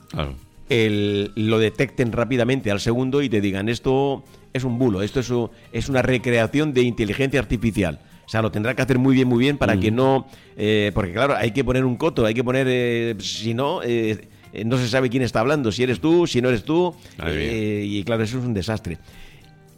Claro. 0.10 0.34
el- 0.70 1.32
lo 1.36 1.60
detecten 1.60 2.12
rápidamente 2.12 2.72
al 2.72 2.80
segundo 2.80 3.22
y 3.22 3.30
te 3.30 3.42
digan 3.42 3.70
esto 3.70 4.24
es 4.54 4.64
un 4.64 4.80
bulo, 4.80 5.02
esto 5.02 5.20
es, 5.20 5.32
es 5.72 5.90
una 5.90 6.02
recreación 6.02 6.74
de 6.74 6.82
inteligencia 6.82 7.40
artificial. 7.40 8.00
O 8.28 8.30
sea, 8.30 8.42
lo 8.42 8.52
tendrá 8.52 8.76
que 8.76 8.82
hacer 8.82 9.00
muy 9.00 9.16
bien, 9.16 9.26
muy 9.30 9.40
bien 9.40 9.58
para 9.58 9.80
que 9.80 9.90
no... 9.90 10.28
eh, 10.58 10.92
porque 10.94 11.14
claro, 11.14 11.34
hay 11.38 11.52
que 11.52 11.64
poner 11.64 11.86
un 11.86 11.96
coto, 11.96 12.26
hay 12.26 12.34
que 12.34 12.44
poner... 12.44 12.68
eh, 12.70 13.16
si 13.20 13.54
no, 13.54 13.82
eh, 13.84 14.28
no 14.66 14.78
se 14.78 14.90
sabe 14.90 15.10
quién 15.10 15.24
está 15.24 15.40
hablando, 15.40 15.72
si 15.72 15.84
eres 15.84 16.02
tú, 16.02 16.28
si 16.28 16.42
no 16.42 16.50
eres 16.50 16.66
tú. 16.66 16.94
Y 17.26 18.04
claro, 18.04 18.24
eso 18.24 18.38
es 18.38 18.44
un 18.44 18.54
desastre. 18.54 18.98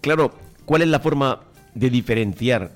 Claro, 0.01 0.33
¿cuál 0.65 0.81
es 0.81 0.87
la 0.87 0.99
forma 0.99 1.41
de 1.75 1.91
diferenciar 1.91 2.71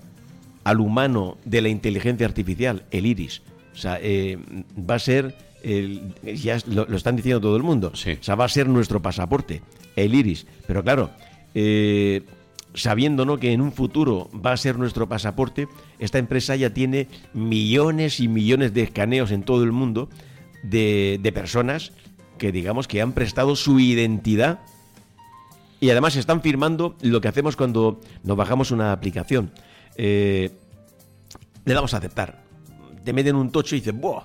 al 0.64 0.80
humano 0.80 1.38
de 1.44 1.62
la 1.64 1.70
inteligencia 1.70 2.28
artificial? 2.28 2.84
El 2.92 3.08
iris. 3.08 3.42
O 3.74 3.78
sea, 3.78 4.00
va 4.78 4.94
a 4.96 5.00
ser, 5.00 5.36
el- 5.64 6.14
ya 6.24 6.60
lo, 6.68 6.86
lo 6.86 6.98
están 6.98 7.16
diciendo 7.16 7.42
todo 7.42 7.58
el 7.58 7.64
mundo, 7.64 7.94
Sí. 7.96 8.12
o 8.12 8.24
sea, 8.24 8.36
va 8.36 8.46
a 8.46 8.50
ser 8.50 8.68
nuestro 8.70 9.02
pasaporte, 9.02 9.64
el 9.96 10.14
iris. 10.14 10.46
Pero 10.68 10.84
claro, 10.84 11.10
eh, 11.56 12.22
sabiendo 12.74 13.26
¿no? 13.26 13.38
que 13.38 13.54
en 13.54 13.62
un 13.62 13.72
futuro 13.72 14.30
va 14.34 14.52
a 14.52 14.58
ser 14.58 14.78
nuestro 14.78 15.08
pasaporte, 15.08 15.68
esta 16.00 16.18
empresa 16.18 16.56
ya 16.56 16.72
tiene 16.72 17.08
millones 17.34 18.20
y 18.20 18.28
millones 18.28 18.74
de 18.74 18.84
escaneos 18.84 19.32
en 19.32 19.44
todo 19.44 19.64
el 19.64 19.72
mundo 19.72 20.10
de, 20.64 21.20
de 21.22 21.32
personas 21.32 21.92
que 22.38 22.52
digamos 22.52 22.88
que 22.88 23.02
han 23.02 23.14
prestado 23.14 23.56
su 23.56 23.80
identidad 23.80 24.60
y 25.84 25.90
además 25.90 26.16
están 26.16 26.42
firmando 26.42 26.96
lo 27.02 27.20
que 27.20 27.28
hacemos 27.28 27.58
cuando 27.58 28.00
nos 28.24 28.38
bajamos 28.38 28.72
una 28.72 28.94
aplicación. 28.94 29.52
Eh, 29.98 30.50
le 31.66 31.74
damos 31.74 31.94
a 31.94 31.98
aceptar. 31.98 32.42
Te 33.04 33.12
meten 33.12 33.36
un 33.36 33.52
tocho 33.52 33.76
y 33.76 33.80
dices, 33.80 33.94
¡buah! 33.94 34.24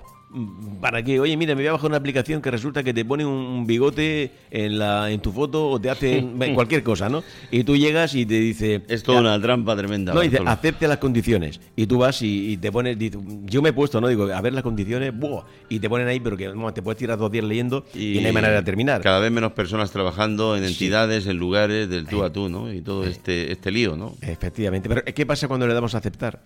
¿Para 0.79 1.03
qué? 1.03 1.19
Oye, 1.19 1.35
mira, 1.37 1.55
me 1.55 1.63
voy 1.63 1.69
a 1.69 1.71
bajar 1.71 1.87
una 1.87 1.97
aplicación 1.97 2.41
que 2.41 2.51
resulta 2.51 2.83
que 2.83 2.93
te 2.93 3.03
pone 3.03 3.25
un 3.25 3.65
bigote 3.65 4.31
en, 4.51 4.77
la, 4.77 5.09
en 5.09 5.19
tu 5.21 5.31
foto 5.31 5.69
o 5.69 5.81
te 5.81 5.89
hace 5.89 6.23
cualquier 6.53 6.83
cosa, 6.83 7.09
¿no? 7.09 7.23
Y 7.49 7.63
tú 7.63 7.75
llegas 7.75 8.13
y 8.13 8.25
te 8.25 8.39
dice... 8.39 8.83
Es 8.87 9.01
toda 9.01 9.21
una 9.21 9.41
trampa 9.41 9.75
tremenda. 9.75 10.13
No, 10.13 10.21
dice, 10.21 10.39
acepte 10.45 10.87
las 10.87 10.99
condiciones. 10.99 11.59
Y 11.75 11.87
tú 11.87 11.99
vas 11.99 12.21
y, 12.21 12.51
y 12.51 12.57
te 12.57 12.71
pones, 12.71 12.97
dice, 12.97 13.17
yo 13.45 13.61
me 13.61 13.69
he 13.69 13.73
puesto, 13.73 13.99
¿no? 13.99 14.07
Digo, 14.07 14.31
a 14.31 14.41
ver 14.41 14.53
las 14.53 14.63
condiciones, 14.63 15.17
¡buah! 15.17 15.43
Y 15.67 15.79
te 15.79 15.89
ponen 15.89 16.07
ahí, 16.07 16.19
pero 16.19 16.37
que 16.37 16.53
te 16.73 16.81
puedes 16.81 16.97
tirar 16.97 17.17
dos 17.17 17.31
días 17.31 17.45
leyendo 17.45 17.85
y, 17.95 18.19
no 18.19 18.27
hay 18.27 18.33
manera 18.33 18.55
de 18.55 18.63
terminar. 18.63 19.01
Cada 19.01 19.19
vez 19.19 19.31
menos 19.31 19.53
personas 19.53 19.91
trabajando 19.91 20.55
en 20.55 20.63
entidades, 20.63 21.25
en 21.25 21.37
lugares 21.37 21.89
del 21.89 22.05
tú 22.05 22.23
a 22.23 22.31
tú, 22.31 22.49
¿no? 22.49 22.71
Y 22.71 22.81
todo 22.81 23.03
este, 23.03 23.51
este 23.51 23.71
lío, 23.71 23.95
¿no? 23.95 24.13
Efectivamente. 24.21 24.87
Pero 24.89 25.03
¿qué 25.03 25.25
pasa 25.25 25.47
cuando 25.47 25.65
le 25.65 25.73
damos 25.73 25.95
a 25.95 25.97
aceptar? 25.97 26.41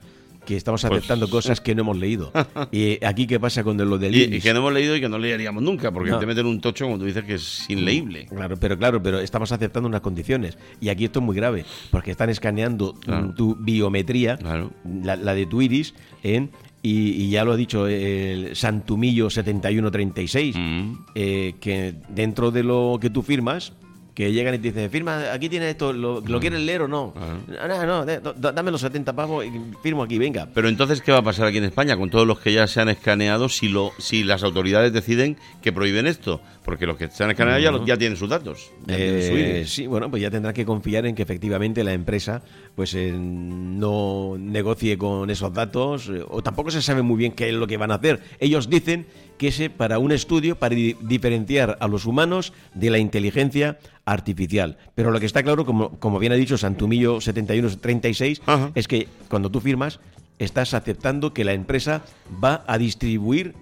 Que 0.46 0.58
estamos 0.58 0.82
Pues- 0.82 0.92
aceptando 0.92 1.30
cosas 1.30 1.62
que 1.62 1.74
no 1.74 1.82
hemos 1.82 1.98
leído. 1.98 2.32
y 2.72 3.04
aquí, 3.06 3.28
¿qué 3.28 3.40
pasa 3.40 3.64
con 3.64 3.78
lo 3.78 3.98
del 3.98 4.14
Y, 4.16 4.40
que 4.42 4.52
no 4.54 4.60
hemos 4.60 4.74
leído 4.74 4.96
y 4.96 5.00
que 5.02 5.08
no 5.08 5.18
leeríamos 5.18 5.64
nunca, 5.64 5.92
porque 5.92 6.12
No. 6.12 6.20
te 6.20 6.26
meten 6.26 6.46
un 6.46 6.60
tocho, 6.60 6.86
tú 6.98 7.06
dices, 7.06 7.24
que 7.24 7.36
es 7.36 7.70
inleíble. 7.70 8.26
Claro, 8.28 8.58
pero 8.58 8.78
claro, 8.78 9.02
pero 9.02 9.20
estamos 9.20 9.52
aceptando 9.52 9.88
unas 9.88 10.02
condiciones. 10.02 10.58
Y 10.82 10.90
aquí 10.90 11.06
esto 11.06 11.20
es 11.20 11.26
muy 11.26 11.36
grave, 11.36 11.64
porque 11.92 12.12
están 12.12 12.30
escaneando 12.30 12.94
Claro. 12.96 13.28
mm, 13.28 13.36
tu 13.36 13.56
biometría, 13.56 14.38
Claro. 14.38 14.72
la, 15.04 15.16
la 15.16 15.34
de 15.34 15.46
tu 15.46 15.62
iris, 15.62 15.94
en, 16.24 16.52
y, 16.82 17.12
y 17.24 17.30
ya 17.30 17.46
lo 17.46 17.54
ha 17.54 17.56
dicho 17.56 17.88
el 17.88 18.54
Santumillo 18.58 19.30
7136, 19.30 20.56
Mm. 20.58 20.94
eh, 21.16 21.54
que 21.62 21.96
dentro 22.10 22.52
de 22.52 22.64
lo 22.64 22.98
que 23.00 23.10
tú 23.10 23.22
firmas, 23.22 23.72
que 24.14 24.32
llegan 24.32 24.54
y 24.54 24.58
te 24.60 24.72
dicen, 24.72 24.92
firma, 24.92 25.32
aquí 25.34 25.50
tienes 25.50 25.70
esto, 25.72 25.92
¿lo, 25.92 26.22
¿lo 26.22 26.40
quieres 26.40 26.60
leer 26.62 26.84
o 26.84 26.88
no? 26.88 27.14
No, 27.48 27.86
no, 27.86 28.06
no, 28.06 28.34
dame 28.34 28.70
los 28.72 28.82
70 28.82 29.14
pavos 29.16 29.44
y 29.46 29.52
firmo 29.82 30.04
aquí, 30.04 30.20
venga. 30.20 30.48
Pero 30.54 30.70
entonces, 30.70 31.02
¿qué 31.02 31.12
va 31.12 31.18
a 31.20 31.24
pasar 31.24 31.48
aquí 31.48 31.58
en 31.58 31.64
España 31.64 31.98
con 31.98 32.10
todos 32.12 32.28
los 32.28 32.40
que 32.40 32.54
ya 32.54 32.68
se 32.68 32.80
han 32.80 32.90
escaneado 32.90 33.50
si 33.50 33.70
lo 33.70 33.92
si 33.98 34.24
las 34.24 34.44
autoridades 34.44 34.94
deciden 34.94 35.38
que 35.64 35.74
prohíben 35.74 36.06
esto? 36.06 36.42
Porque 36.64 36.86
los 36.86 36.96
que 36.96 37.10
se 37.10 37.24
han 37.24 37.32
escaneado 37.32 37.84
ya, 37.86 37.98
tienen 37.98 38.16
sus 38.18 38.30
datos. 38.30 38.72
ya 38.86 38.96
tienen 38.96 39.22
su 39.24 39.36
Eh, 39.36 39.56
iris. 39.58 39.70
sí, 39.74 39.88
bueno, 39.88 40.10
pues 40.10 40.22
ya 40.22 40.30
tendrá 40.32 40.54
que 40.54 40.64
confiar 40.66 41.06
en 41.08 41.16
que 41.16 41.24
efectivamente 41.24 41.84
la 41.84 41.94
empresa 41.94 42.42
pues 42.76 42.94
eh, 42.94 43.12
no 43.14 44.36
negocie 44.38 44.98
con 44.98 45.30
esos 45.30 45.54
datos 45.54 46.10
eh, 46.10 46.24
o 46.28 46.42
tampoco 46.42 46.72
se 46.72 46.82
sabe 46.82 47.02
muy 47.02 47.18
bien 47.18 47.32
qué 47.34 47.50
es 47.50 47.56
lo 47.56 47.68
que 47.68 47.78
van 47.78 47.92
a 47.92 47.96
hacer. 47.96 48.22
Ellos 48.40 48.70
dicen 48.70 49.06
que 49.38 49.48
es 49.50 49.70
para 49.70 50.00
un 50.00 50.12
estudio 50.12 50.56
para 50.58 50.76
di- 50.76 50.96
diferenciar 51.02 51.78
a 51.80 51.88
los 51.88 52.06
humanos 52.06 52.54
de 52.74 52.90
la 52.90 52.98
inteligencia 53.00 53.78
artificial. 54.06 54.78
Pero 54.96 55.12
lo 55.12 55.20
que 55.20 55.26
está 55.26 55.44
claro, 55.44 55.66
como, 55.66 55.92
como 56.00 56.20
bien 56.20 56.32
ha 56.32 56.36
dicho 56.36 56.58
Santumillo 56.58 57.20
7136, 57.22 58.42
Ajá. 58.46 58.72
es 58.76 58.88
que 58.88 59.08
cuando 59.30 59.50
tú 59.50 59.60
firmas 59.60 60.00
estás 60.40 60.74
aceptando 60.74 61.34
que 61.34 61.44
la 61.44 61.54
empresa 61.54 62.02
va 62.44 62.64
a 62.68 62.78
distribuir 62.78 63.54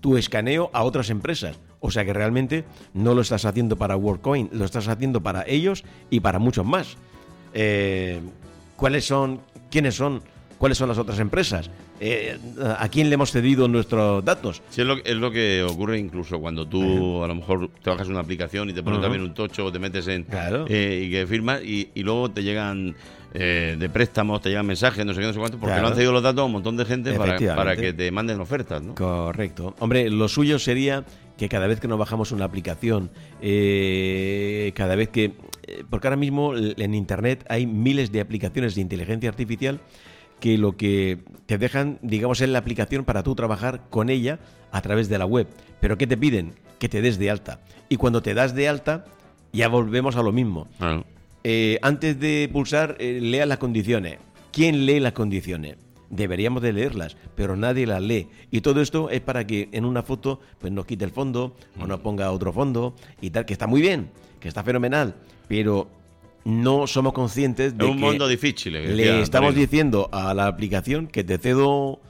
tu 0.00 0.16
escaneo 0.16 0.70
a 0.72 0.82
otras 0.82 1.10
empresas. 1.10 1.58
O 1.80 1.90
sea 1.90 2.04
que 2.04 2.12
realmente 2.12 2.64
no 2.94 3.14
lo 3.14 3.22
estás 3.22 3.44
haciendo 3.44 3.76
para 3.76 3.96
WorldCoin, 3.96 4.50
lo 4.52 4.64
estás 4.64 4.86
haciendo 4.88 5.20
para 5.20 5.44
ellos 5.46 5.84
y 6.10 6.20
para 6.20 6.38
muchos 6.38 6.64
más. 6.64 6.96
Eh, 7.54 8.20
¿Cuáles 8.76 9.04
son? 9.04 9.40
¿Quiénes 9.70 9.94
son? 9.96 10.22
¿Cuáles 10.62 10.78
son 10.78 10.88
las 10.88 10.98
otras 10.98 11.18
empresas? 11.18 11.68
Eh, 11.98 12.38
¿A 12.78 12.88
quién 12.88 13.08
le 13.08 13.14
hemos 13.16 13.32
cedido 13.32 13.66
nuestros 13.66 14.24
datos? 14.24 14.62
Sí, 14.70 14.82
es 14.82 14.86
lo, 14.86 14.96
es 15.04 15.16
lo 15.16 15.32
que 15.32 15.60
ocurre 15.68 15.98
incluso 15.98 16.38
cuando 16.38 16.68
tú 16.68 17.24
a 17.24 17.26
lo 17.26 17.34
mejor 17.34 17.68
te 17.82 17.90
bajas 17.90 18.06
una 18.06 18.20
aplicación 18.20 18.70
y 18.70 18.72
te 18.72 18.80
ponen 18.80 19.00
también 19.00 19.22
un 19.24 19.34
tocho 19.34 19.64
o 19.66 19.72
te 19.72 19.80
metes 19.80 20.06
en 20.06 20.22
Claro. 20.22 20.66
eh, 20.68 21.02
y 21.04 21.10
que 21.10 21.26
firmas 21.26 21.64
y, 21.64 21.88
y 21.96 22.04
luego 22.04 22.30
te 22.30 22.44
llegan 22.44 22.94
eh, 23.34 23.74
de 23.76 23.88
préstamos, 23.88 24.40
te 24.40 24.50
llegan 24.50 24.64
mensajes, 24.64 25.04
no 25.04 25.12
sé 25.14 25.20
qué, 25.20 25.26
no 25.26 25.32
sé 25.32 25.40
cuánto, 25.40 25.58
porque 25.58 25.72
Claro. 25.72 25.82
no 25.82 25.88
han 25.88 25.94
cedido 25.96 26.12
los 26.12 26.22
datos 26.22 26.42
a 26.42 26.44
un 26.44 26.52
montón 26.52 26.76
de 26.76 26.84
gente 26.84 27.12
para, 27.14 27.74
que 27.76 27.92
te 27.92 28.12
manden 28.12 28.38
ofertas, 28.40 28.80
¿no? 28.80 28.94
Correcto. 28.94 29.74
Hombre, 29.80 30.10
lo 30.10 30.28
suyo 30.28 30.60
sería 30.60 31.02
que 31.36 31.48
cada 31.48 31.66
vez 31.66 31.80
que 31.80 31.88
nos 31.88 31.98
bajamos 31.98 32.30
una 32.30 32.44
aplicación, 32.44 33.10
eh, 33.40 34.70
cada 34.76 34.94
vez 34.94 35.08
que... 35.08 35.32
Porque 35.90 36.06
ahora 36.06 36.16
mismo 36.16 36.54
en 36.56 36.94
Internet 36.94 37.44
hay 37.48 37.66
miles 37.66 38.12
de 38.12 38.20
aplicaciones 38.20 38.76
de 38.76 38.80
inteligencia 38.80 39.28
artificial 39.28 39.80
que 40.42 40.58
lo 40.58 40.76
que 40.76 41.20
te 41.46 41.56
dejan, 41.56 42.00
digamos, 42.02 42.40
es 42.40 42.48
la 42.48 42.58
aplicación 42.58 43.04
para 43.04 43.22
tú 43.22 43.36
trabajar 43.36 43.82
con 43.90 44.10
ella 44.10 44.40
a 44.72 44.82
través 44.82 45.08
de 45.08 45.16
la 45.16 45.24
web. 45.24 45.46
Pero 45.78 45.96
¿qué 45.96 46.08
te 46.08 46.16
piden? 46.16 46.54
Que 46.80 46.88
te 46.88 47.00
des 47.00 47.16
de 47.16 47.30
alta. 47.30 47.60
Y 47.88 47.96
cuando 47.96 48.22
te 48.22 48.34
das 48.34 48.52
de 48.52 48.68
alta, 48.68 49.04
ya 49.52 49.68
volvemos 49.68 50.16
a 50.16 50.22
lo 50.24 50.32
mismo. 50.32 50.66
Claro. 50.78 51.04
Eh, 51.44 51.78
antes 51.80 52.18
de 52.18 52.50
pulsar, 52.52 52.96
eh, 52.98 53.20
lea 53.22 53.46
las 53.46 53.58
condiciones. 53.58 54.18
¿Quién 54.50 54.84
lee 54.84 54.98
las 54.98 55.12
condiciones? 55.12 55.76
Deberíamos 56.10 56.60
de 56.60 56.72
leerlas, 56.72 57.16
pero 57.36 57.54
nadie 57.54 57.86
las 57.86 58.02
lee. 58.02 58.26
Y 58.50 58.62
todo 58.62 58.80
esto 58.80 59.10
es 59.10 59.20
para 59.20 59.46
que 59.46 59.68
en 59.70 59.84
una 59.84 60.02
foto 60.02 60.40
pues 60.58 60.72
nos 60.72 60.86
quite 60.86 61.04
el 61.04 61.12
fondo 61.12 61.54
o 61.80 61.86
nos 61.86 62.00
ponga 62.00 62.32
otro 62.32 62.52
fondo 62.52 62.96
y 63.20 63.30
tal, 63.30 63.44
que 63.46 63.52
está 63.52 63.68
muy 63.68 63.80
bien, 63.80 64.10
que 64.40 64.48
está 64.48 64.64
fenomenal, 64.64 65.14
pero 65.46 65.88
no 66.44 66.86
somos 66.86 67.12
conscientes 67.12 67.76
de 67.76 67.84
Es 67.84 67.90
un 67.90 67.98
que 67.98 68.04
mundo 68.04 68.26
difícil. 68.28 68.72
le 68.72 69.20
estamos 69.22 69.48
Antonio. 69.50 69.66
diciendo 69.66 70.08
a 70.12 70.34
la 70.34 70.46
aplicación 70.46 71.06
que 71.06 71.22
te 71.24 71.38
cedo, 71.38 72.00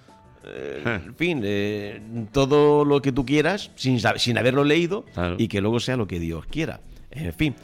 eh, 0.44 0.82
Eh. 0.84 1.00
en 1.06 1.14
fin, 1.16 1.40
eh, 1.44 2.00
todo 2.32 2.84
lo 2.84 3.00
que 3.02 3.12
tú 3.12 3.24
quieras 3.26 3.70
sin, 3.76 4.00
sin 4.16 4.38
haberlo 4.38 4.64
leído 4.64 5.04
Claro. 5.14 5.36
y 5.38 5.48
que 5.48 5.60
luego 5.60 5.80
sea 5.80 5.96
lo 5.96 6.06
que 6.06 6.18
Dios 6.18 6.46
quiera. 6.46 6.80
En 7.10 7.32
fin. 7.32 7.54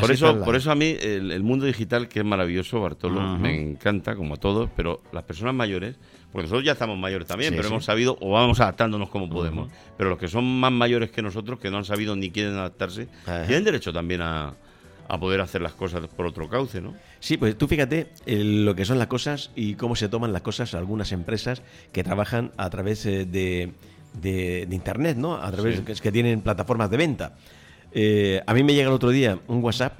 Por 0.00 0.10
eso, 0.10 0.42
por 0.44 0.56
eso 0.56 0.72
a 0.72 0.74
mí 0.74 0.96
el, 1.00 1.30
el 1.30 1.44
mundo 1.44 1.64
digital, 1.64 2.08
que 2.08 2.18
es 2.18 2.24
maravilloso, 2.24 2.80
Bartolo, 2.80 3.38
me 3.38 3.54
encanta, 3.60 4.16
como 4.16 4.34
a 4.34 4.36
todos, 4.36 4.68
pero 4.74 5.00
las 5.12 5.22
personas 5.22 5.54
mayores, 5.54 5.94
porque 6.32 6.42
nosotros 6.46 6.64
ya 6.64 6.72
estamos 6.72 6.98
mayores 6.98 7.28
también, 7.28 7.50
Sí, 7.52 7.56
pero 7.56 7.68
sí. 7.68 7.72
hemos 7.74 7.84
sabido, 7.84 8.18
o 8.20 8.32
vamos 8.32 8.58
adaptándonos 8.58 9.08
como 9.10 9.30
podemos, 9.30 9.70
pero 9.96 10.10
los 10.10 10.18
que 10.18 10.26
son 10.26 10.44
más 10.58 10.72
mayores 10.72 11.12
que 11.12 11.22
nosotros, 11.22 11.60
que 11.60 11.70
no 11.70 11.76
han 11.78 11.84
sabido 11.84 12.16
ni 12.16 12.30
quieren 12.32 12.54
adaptarse, 12.54 13.06
tienen 13.46 13.62
derecho 13.62 13.92
también 13.92 14.22
a, 14.22 14.54
a 15.08 15.18
poder 15.20 15.40
hacer 15.40 15.60
las 15.62 15.72
cosas 15.72 16.06
por 16.08 16.26
otro 16.26 16.48
cauce, 16.48 16.80
¿no? 16.80 16.94
Sí, 17.20 17.36
pues 17.36 17.56
tú 17.56 17.66
fíjate 17.68 18.08
eh, 18.26 18.42
lo 18.44 18.74
que 18.74 18.84
son 18.84 18.98
las 18.98 19.06
cosas 19.08 19.50
y 19.54 19.74
cómo 19.74 19.96
se 19.96 20.08
toman 20.08 20.32
las 20.32 20.42
cosas 20.42 20.74
algunas 20.74 21.12
empresas 21.12 21.62
que 21.92 22.02
trabajan 22.04 22.52
a 22.56 22.68
través 22.70 23.04
eh, 23.06 23.24
de, 23.24 23.72
de- 24.20 24.66
de 24.66 24.74
Internet, 24.74 25.16
¿no? 25.16 25.36
A 25.36 25.50
través 25.52 25.76
Sí. 25.78 25.82
que, 25.82 25.92
es 25.92 26.00
que 26.00 26.12
tienen 26.12 26.40
plataformas 26.40 26.90
de 26.90 26.96
venta. 26.96 27.36
Eh, 27.92 28.42
a 28.46 28.52
mí 28.54 28.62
me 28.62 28.74
llega 28.74 28.88
el 28.88 28.94
otro 28.94 29.10
día 29.10 29.38
un 29.48 29.62
WhatsApp, 29.62 29.94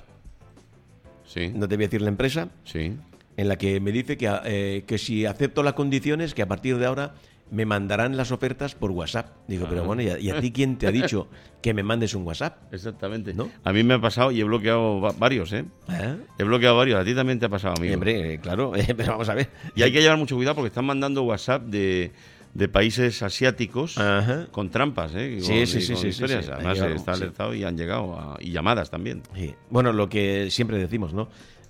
Sí, 1.26 1.48
no 1.54 1.68
te 1.68 1.76
voy 1.76 1.84
a 1.84 1.88
decir 1.88 2.02
la 2.02 2.08
empresa, 2.08 2.48
sí. 2.64 2.96
en 3.36 3.48
la 3.48 3.56
que 3.56 3.80
me 3.80 3.92
dice 3.92 4.16
que, 4.16 4.30
eh, 4.44 4.84
que 4.86 4.96
si 4.98 5.26
acepto 5.26 5.62
las 5.62 5.74
condiciones, 5.74 6.34
que 6.34 6.42
a 6.42 6.46
partir 6.46 6.78
de 6.78 6.86
ahora 6.86 7.14
me 7.50 7.64
mandarán 7.64 8.16
las 8.16 8.32
ofertas 8.32 8.74
por 8.74 8.90
WhatsApp. 8.90 9.28
Digo, 9.46 9.66
pero 9.68 9.82
Ah. 9.82 9.86
bueno, 9.86 10.02
¿y 10.02 10.08
a, 10.08 10.18
y 10.18 10.30
a 10.30 10.40
ti 10.40 10.50
quién 10.50 10.76
te 10.78 10.86
ha 10.86 10.90
dicho 10.90 11.28
que 11.62 11.72
me 11.74 11.82
mandes 11.82 12.14
un 12.14 12.24
WhatsApp? 12.26 12.72
Exactamente. 12.74 13.34
¿No? 13.34 13.48
A 13.62 13.72
mí 13.72 13.82
me 13.84 13.94
ha 13.94 14.00
pasado 14.00 14.30
y 14.32 14.40
he 14.40 14.44
bloqueado 14.44 15.00
va- 15.00 15.12
varios, 15.12 15.52
¿eh? 15.52 15.64
¿Eh? 15.88 16.16
He 16.38 16.44
bloqueado 16.44 16.76
varios, 16.76 17.00
a 17.00 17.04
ti 17.04 17.14
también 17.14 17.38
te 17.38 17.46
ha 17.46 17.48
pasado, 17.48 17.74
amigo. 17.78 17.94
Hombre, 17.94 18.34
eh, 18.34 18.38
claro, 18.40 18.72
pero 18.96 19.12
vamos 19.12 19.28
a 19.28 19.34
ver. 19.34 19.48
Y 19.76 19.82
hay 19.82 19.92
que 19.92 20.00
llevar 20.00 20.18
mucho 20.18 20.34
cuidado 20.36 20.56
porque 20.56 20.68
están 20.68 20.84
mandando 20.86 21.22
WhatsApp 21.22 21.62
de, 21.66 22.10
de 22.54 22.68
países 22.68 23.22
asiáticos 23.22 23.96
Ajá. 23.98 24.48
con 24.50 24.70
trampas, 24.70 25.12
¿eh? 25.14 25.38
Sí, 25.40 25.46
con- 25.46 25.66
sí, 25.68 25.80
sí, 25.82 25.92
con 25.92 26.02
sí, 26.02 26.08
historias. 26.08 26.44
sí, 26.46 26.50
sí. 26.50 26.52
Además, 26.52 26.80
que- 26.80 26.94
está 26.94 27.12
alertado 27.12 27.54
y 27.54 27.62
han 27.62 27.76
llegado 27.76 28.18
a- 28.18 28.38
y 28.40 28.50
llamadas 28.50 28.90
también. 28.90 29.22
Sí. 29.36 29.54
Bueno, 29.70 29.92
lo 29.92 30.08
que 30.08 30.50
siempre 30.50 30.78
decimos, 30.78 31.12
¿no? 31.14 31.28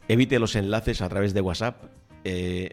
Evite 0.08 0.38
los 0.38 0.56
enlaces 0.56 1.02
a 1.02 1.08
través 1.10 1.34
de 1.34 1.40
WhatsApp. 1.42 1.82
eh, 2.28 2.70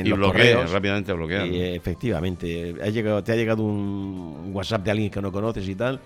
en 0.00 0.06
y 0.06 0.10
los 0.10 0.18
bloquea, 0.18 0.54
correos. 0.54 0.70
rápidamente 0.72 1.12
bloquea. 1.12 1.44
Efectivamente, 1.46 2.74
ha 2.82 2.88
llegado, 2.88 3.22
te 3.22 3.32
ha 3.32 3.36
llegado 3.36 3.62
un 3.62 4.50
WhatsApp 4.52 4.84
de 4.84 4.90
alguien 4.90 5.10
que 5.10 5.20
no 5.20 5.30
conoces 5.32 5.68
y 5.68 5.74
tal. 5.74 6.00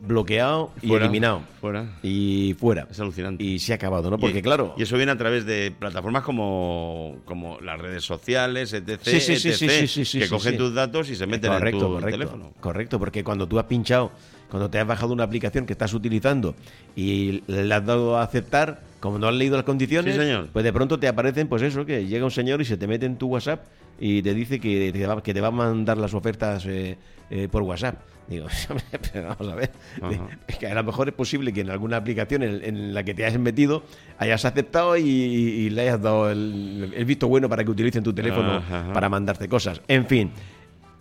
bloqueado 0.00 0.70
y 0.80 0.86
Fuera, 0.88 1.06
eliminado. 1.06 1.42
fuera. 1.60 1.98
Y 2.04 2.54
fuera. 2.58 2.86
Es 2.88 3.00
alucinante. 3.00 3.42
Y 3.42 3.58
se 3.58 3.72
ha 3.72 3.76
acabado, 3.76 4.10
¿no? 4.10 4.16
Y- 4.16 4.20
Porque 4.20 4.40
claro... 4.42 4.74
Y 4.76 4.82
eso 4.84 4.96
viene 4.96 5.10
a 5.10 5.16
través 5.18 5.44
de 5.44 5.72
plataformas 5.76 6.22
como, 6.22 7.16
como 7.24 7.58
las 7.60 7.80
redes 7.80 8.04
sociales, 8.04 8.72
etc. 8.72 9.00
Sí, 9.02 9.20
sí, 9.20 9.36
sí, 9.36 9.48
etc., 9.48 9.56
sí, 9.58 9.68
sí, 9.68 9.86
sí, 9.88 10.04
sí, 10.04 10.18
que 10.20 10.28
cogen 10.28 10.56
tus 10.56 10.72
datos 10.72 11.10
y 11.10 11.16
se 11.16 11.26
meten 11.26 11.50
correcto, 11.52 11.78
en 11.78 11.82
tu 11.82 11.92
correcto, 11.94 12.10
teléfono. 12.18 12.52
Correcto, 12.60 12.98
porque 13.00 13.24
cuando 13.24 13.48
tú 13.48 13.58
has 13.58 13.64
pinchado, 13.64 14.12
cuando 14.50 14.70
te 14.70 14.78
has 14.78 14.86
bajado 14.86 15.12
una 15.12 15.24
aplicación 15.24 15.66
que 15.66 15.72
estás 15.72 15.92
utilizando 15.94 16.54
y 16.96 17.42
le 17.46 17.72
has 17.74 17.84
dado 17.84 18.16
a 18.16 18.22
aceptar, 18.22 18.80
como 19.00 19.18
no 19.18 19.28
has 19.28 19.34
leído 19.34 19.56
las 19.56 19.64
condiciones, 19.64 20.14
Sí, 20.14 20.20
señor. 20.20 20.48
pues 20.52 20.64
de 20.64 20.72
pronto 20.72 20.98
te 20.98 21.06
aparecen, 21.08 21.48
pues 21.48 21.62
eso, 21.62 21.84
que 21.84 22.06
llega 22.06 22.24
un 22.24 22.30
señor 22.30 22.60
y 22.60 22.64
se 22.64 22.76
te 22.76 22.86
mete 22.86 23.06
en 23.06 23.16
tu 23.16 23.28
WhatsApp 23.28 23.64
y 24.00 24.22
te 24.22 24.32
dice 24.34 24.58
que 24.60 24.90
te 24.92 25.06
va, 25.06 25.22
que 25.22 25.34
te 25.34 25.40
va 25.40 25.48
a 25.48 25.52
mandar 25.52 25.98
las 25.98 26.14
ofertas 26.14 26.64
eh, 26.66 26.96
eh, 27.30 27.48
por 27.50 27.62
WhatsApp. 27.62 27.96
Digo, 28.28 28.46
pero 29.12 29.28
vamos 29.28 29.52
a 29.52 29.56
ver. 29.56 29.70
Ajá. 30.02 30.28
Es 30.46 30.56
que 30.56 30.66
a 30.66 30.74
lo 30.74 30.84
mejor 30.84 31.08
es 31.08 31.14
posible 31.14 31.52
que 31.52 31.62
en 31.62 31.70
alguna 31.70 31.96
aplicación 31.96 32.42
en, 32.42 32.62
en 32.62 32.92
la 32.94 33.02
que 33.02 33.14
te 33.14 33.24
hayas 33.24 33.40
metido 33.40 33.82
hayas 34.18 34.44
aceptado 34.44 34.96
y, 34.98 35.02
y 35.08 35.70
le 35.70 35.82
hayas 35.82 36.00
dado 36.02 36.30
el, 36.30 36.92
el 36.94 37.04
visto 37.06 37.26
bueno 37.28 37.48
para 37.48 37.64
que 37.64 37.70
utilicen 37.70 38.02
tu 38.04 38.12
teléfono 38.12 38.56
Ajá, 38.56 38.92
para 38.92 39.08
mandarte 39.08 39.48
cosas. 39.48 39.80
En 39.88 40.06
fin, 40.06 40.30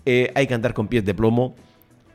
eh, 0.06 0.32
hay 0.36 0.48
que 0.48 0.54
andar 0.54 0.74
con 0.74 0.88
pies 0.88 1.04
de 1.06 1.13
plomo. 1.13 1.56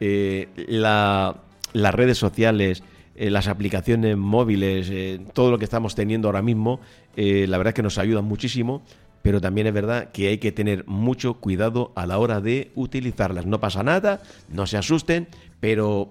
Eh, 0.05 0.49
la- 0.67 1.37
las 1.75 1.95
redes 1.95 2.19
sociales, 2.19 2.83
eh, 3.15 3.31
las 3.31 3.47
aplicaciones 3.47 4.17
móviles, 4.17 4.89
eh, 4.91 5.21
todo 5.33 5.53
lo 5.53 5.59
que 5.59 5.65
estamos 5.65 5.95
teniendo 5.95 6.27
ahora 6.27 6.43
mismo, 6.43 6.81
la 7.15 7.57
verdad 7.59 7.69
es 7.69 7.75
que 7.75 7.83
nos 7.85 7.99
ayudan 7.99 8.25
muchísimo, 8.25 8.83
pero 9.23 9.41
también 9.41 9.69
es 9.69 9.73
verdad 9.73 10.11
que 10.11 10.27
hay 10.27 10.39
que 10.39 10.51
tener 10.51 10.85
mucho 10.89 11.35
cuidado 11.35 11.93
a 11.95 12.05
la 12.07 12.19
hora 12.19 12.41
de 12.41 12.73
utilizarlas. 12.75 13.47
No 13.47 13.61
pasa 13.61 13.85
nada, 13.85 14.23
no 14.49 14.67
se 14.67 14.77
asusten, 14.77 15.29
pero 15.61 16.11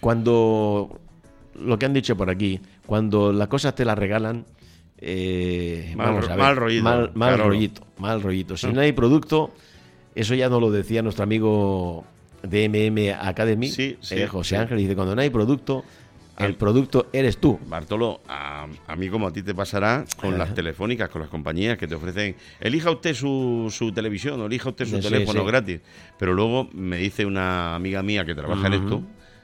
cuando 0.00 0.98
lo 1.54 1.78
que 1.78 1.86
han 1.86 1.92
dicho 1.92 2.16
por 2.16 2.30
aquí, 2.30 2.60
cuando 2.86 3.32
las 3.32 3.48
cosas 3.48 3.74
te 3.74 3.84
las 3.84 3.98
regalan, 3.98 4.46
eh, 4.98 5.92
Mal 5.96 6.06
vamos 6.08 6.26
ro- 6.26 6.32
a 6.32 6.36
ver, 6.36 6.44
mal 6.44 6.56
rollito, 6.56 6.84
mal, 6.84 7.10
mal 7.14 7.34
claro. 7.34 7.50
rollito, 7.50 7.82
mal 7.98 8.22
rollito. 8.22 8.56
Si 8.56 8.68
no 8.72 8.80
hay 8.80 8.92
producto, 8.92 9.50
eso 10.14 10.34
ya 10.34 10.48
no 10.48 10.60
lo 10.60 10.70
decía 10.70 11.02
nuestro 11.02 11.24
amigo 11.24 12.04
de 12.42 12.64
MM 12.68 13.12
Academy, 13.12 13.68
Sí, 13.68 13.96
sí, 14.00 14.16
eh, 14.16 14.26
José. 14.26 14.56
Ángel, 14.56 14.78
dice 14.78 14.94
cuando 14.94 15.14
no 15.14 15.20
hay 15.22 15.30
producto, 15.30 15.84
el 16.38 16.54
producto 16.54 17.08
eres 17.12 17.38
tú. 17.38 17.58
Bartolo, 17.66 18.20
a, 18.28 18.66
a 18.86 18.96
mí 18.96 19.08
como 19.08 19.26
a 19.26 19.32
ti 19.32 19.42
te 19.42 19.54
pasará 19.54 20.04
con 20.20 20.38
las 20.38 20.54
telefónicas, 20.54 21.08
con 21.08 21.20
las 21.20 21.30
compañías 21.30 21.76
que 21.76 21.88
te 21.88 21.96
ofrecen, 21.96 22.36
elija 22.60 22.90
usted 22.92 23.12
su, 23.14 23.68
su 23.76 23.90
televisión 23.92 24.40
o 24.40 24.46
elija 24.46 24.68
usted 24.68 24.84
su 24.86 24.96
Sí, 25.00 25.02
teléfono 25.02 25.40
sí. 25.42 25.46
gratis. 25.48 25.80
Pero 26.18 26.34
luego 26.34 26.68
me 26.72 26.96
dice 26.98 27.26
una 27.26 27.74
amiga 27.74 28.02
mía 28.04 28.24
que 28.24 28.34
trabaja 28.36 28.68
en 28.68 28.74
esto, 28.74 29.02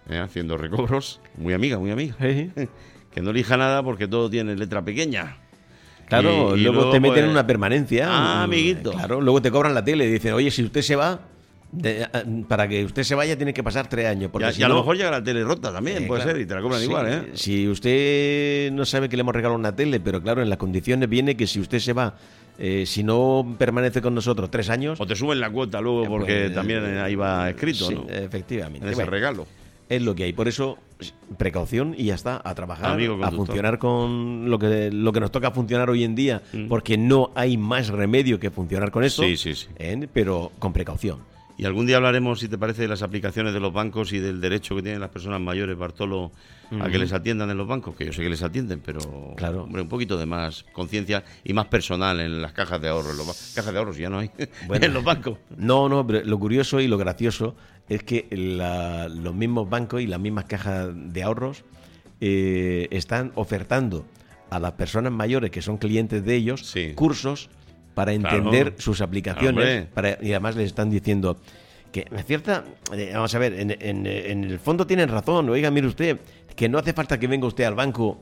eh, 0.08 0.18
haciendo 0.18 0.56
recobros, 0.56 1.20
muy 1.36 1.52
amiga, 1.52 1.78
muy 1.80 1.90
amiga, 1.90 2.14
que 2.18 3.20
no 3.22 3.30
elija 3.30 3.56
nada 3.56 3.82
porque 3.82 4.06
todo 4.06 4.30
tiene 4.30 4.54
letra 4.54 4.84
pequeña. 4.84 5.38
Claro, 6.06 6.54
Y- 6.54 6.60
y 6.60 6.62
luego, 6.62 6.90
te 6.90 7.00
meten 7.00 7.12
pues, 7.14 7.24
en 7.24 7.30
una 7.30 7.46
permanencia. 7.46 8.06
Ah, 8.08 8.40
mm, 8.40 8.44
amiguito. 8.44 8.92
Claro, 8.92 9.20
luego 9.20 9.42
te 9.42 9.50
cobran 9.50 9.74
la 9.74 9.82
tele 9.84 10.04
y 10.06 10.12
dicen, 10.12 10.34
oye, 10.34 10.50
si 10.52 10.62
usted 10.62 10.82
se 10.82 10.94
va, 10.94 11.18
de- 11.76 12.06
para 12.48 12.66
que 12.68 12.84
usted 12.84 13.02
se 13.02 13.14
vaya 13.14 13.36
tiene 13.36 13.52
que 13.54 13.62
pasar 13.62 13.88
tres 13.88 14.06
años. 14.06 14.30
Porque 14.30 14.46
Y 14.46 14.48
a, 14.48 14.52
si 14.52 14.60
y 14.60 14.64
a 14.64 14.68
lo 14.68 14.76
mejor 14.76 14.96
llega 14.96 15.10
la 15.10 15.22
tele 15.22 15.42
rota 15.44 15.72
también, 15.72 16.04
Eh, 16.04 16.06
puede 16.06 16.22
claro. 16.22 16.36
ser, 16.36 16.42
y 16.42 16.46
te 16.46 16.54
la 16.54 16.60
cobran 16.62 16.80
Sí, 16.80 16.86
igual, 16.86 17.06
¿eh? 17.12 17.30
Si 17.34 17.68
usted 17.68 18.70
no 18.72 18.84
sabe 18.84 19.08
que 19.08 19.16
le 19.16 19.20
hemos 19.22 19.34
regalado 19.34 19.58
una 19.58 19.74
tele, 19.74 20.00
pero 20.00 20.22
claro, 20.22 20.42
en 20.42 20.48
las 20.48 20.58
condiciones 20.58 21.08
viene 21.08 21.36
que 21.36 21.46
si 21.46 21.60
usted 21.60 21.78
se 21.78 21.92
va, 21.92 22.14
eh, 22.58 22.84
si 22.86 23.02
no 23.02 23.56
permanece 23.58 24.00
con 24.00 24.14
nosotros 24.14 24.50
tres 24.50 24.70
años, 24.70 25.00
O 25.00 25.06
te 25.06 25.16
suben 25.16 25.40
la 25.40 25.50
cuota 25.50 25.80
luego 25.80 26.04
Eh, 26.04 26.08
porque 26.08 26.40
pues, 26.44 26.54
también 26.54 26.84
ahí 26.98 27.14
va 27.16 27.50
escrito, 27.50 27.86
sí, 27.88 27.94
¿no? 27.94 28.06
efectivamente. 28.08 28.84
En 28.86 28.92
ese 28.92 28.94
Bueno, 28.96 29.10
regalo. 29.10 29.46
es 29.88 30.00
lo 30.02 30.14
que 30.14 30.24
hay. 30.24 30.32
Por 30.32 30.46
eso, 30.48 30.78
precaución 31.36 31.94
y 31.98 32.04
ya 32.04 32.14
está, 32.14 32.40
a 32.44 32.54
trabajar, 32.54 32.92
Amigo 32.92 33.18
a 33.22 33.30
funcionar 33.30 33.78
con 33.78 34.48
lo 34.50 34.58
que, 34.58 34.90
lo 34.92 35.12
que 35.12 35.20
nos 35.20 35.32
toca 35.32 35.50
funcionar 35.50 35.90
hoy 35.90 36.04
en 36.04 36.14
día, 36.14 36.42
Mm. 36.52 36.68
porque 36.68 36.96
no 36.96 37.32
hay 37.34 37.56
más 37.56 37.88
remedio 37.88 38.38
que 38.38 38.50
funcionar 38.50 38.90
con 38.90 39.04
esto, 39.04 39.22
Sí, 39.22 39.36
sí, 39.36 39.54
sí. 39.54 39.66
pero 40.12 40.52
con 40.58 40.72
precaución. 40.72 41.18
Y 41.56 41.64
algún 41.66 41.86
día 41.86 41.96
hablaremos, 41.98 42.40
si 42.40 42.48
te 42.48 42.58
parece, 42.58 42.82
de 42.82 42.88
las 42.88 43.02
aplicaciones 43.02 43.54
de 43.54 43.60
los 43.60 43.72
bancos 43.72 44.12
y 44.12 44.18
del 44.18 44.40
derecho 44.40 44.74
que 44.74 44.82
tienen 44.82 45.00
las 45.00 45.10
personas 45.10 45.40
mayores, 45.40 45.78
Bartolo, 45.78 46.32
a 46.80 46.88
que 46.88 46.98
les 46.98 47.12
atiendan 47.12 47.48
en 47.50 47.56
los 47.56 47.68
bancos, 47.68 47.94
que 47.94 48.04
yo 48.06 48.12
sé 48.12 48.22
que 48.22 48.28
les 48.28 48.42
atienden, 48.42 48.80
pero 48.84 49.34
Claro. 49.36 49.62
hombre, 49.62 49.80
un 49.82 49.88
poquito 49.88 50.18
de 50.18 50.26
más 50.26 50.64
conciencia 50.72 51.22
y 51.44 51.52
más 51.52 51.66
personal 51.66 52.18
en 52.18 52.42
las 52.42 52.52
cajas 52.52 52.80
de 52.80 52.88
ahorro. 52.88 53.12
Los 53.12 53.52
cajas 53.54 53.72
de 53.72 53.78
ahorros 53.78 53.96
ya 53.96 54.10
no 54.10 54.18
hay 54.18 54.30
Bueno. 54.66 54.84
en 54.86 54.94
los 54.94 55.04
bancos. 55.04 55.38
No, 55.56 55.88
no, 55.88 56.04
pero 56.04 56.24
lo 56.24 56.38
curioso 56.40 56.80
y 56.80 56.88
lo 56.88 56.98
gracioso 56.98 57.54
es 57.88 58.02
que 58.02 58.26
la- 58.32 59.08
los 59.08 59.34
mismos 59.34 59.70
bancos 59.70 60.00
y 60.00 60.08
las 60.08 60.18
mismas 60.18 60.46
cajas 60.46 60.88
de 60.92 61.22
ahorros 61.22 61.62
eh, 62.20 62.88
están 62.90 63.30
ofertando 63.36 64.04
a 64.50 64.58
las 64.58 64.72
personas 64.72 65.12
mayores 65.12 65.50
que 65.52 65.62
son 65.62 65.76
clientes 65.78 66.24
de 66.24 66.34
ellos 66.34 66.66
Sí. 66.66 66.92
cursos 66.94 67.48
para 67.94 68.12
Claro. 68.16 68.36
entender 68.36 68.74
sus 68.78 69.00
aplicaciones 69.00 69.86
para- 69.86 70.18
y 70.20 70.30
además 70.32 70.56
les 70.56 70.66
están 70.66 70.90
diciendo 70.90 71.36
que 71.92 72.06
es 72.14 72.24
cierta, 72.26 72.64
eh, 72.92 73.10
vamos 73.14 73.32
a 73.34 73.38
ver, 73.38 73.52
en, 73.54 73.70
en- 73.70 74.06
en 74.06 74.44
el 74.44 74.58
fondo 74.58 74.84
tienen 74.86 75.08
razón, 75.08 75.48
oiga, 75.48 75.70
mire 75.70 75.86
usted, 75.86 76.18
que 76.56 76.68
no 76.68 76.78
hace 76.78 76.92
falta 76.92 77.18
que 77.20 77.26
venga 77.28 77.46
usted 77.46 77.64
al 77.64 77.74
banco 77.74 78.20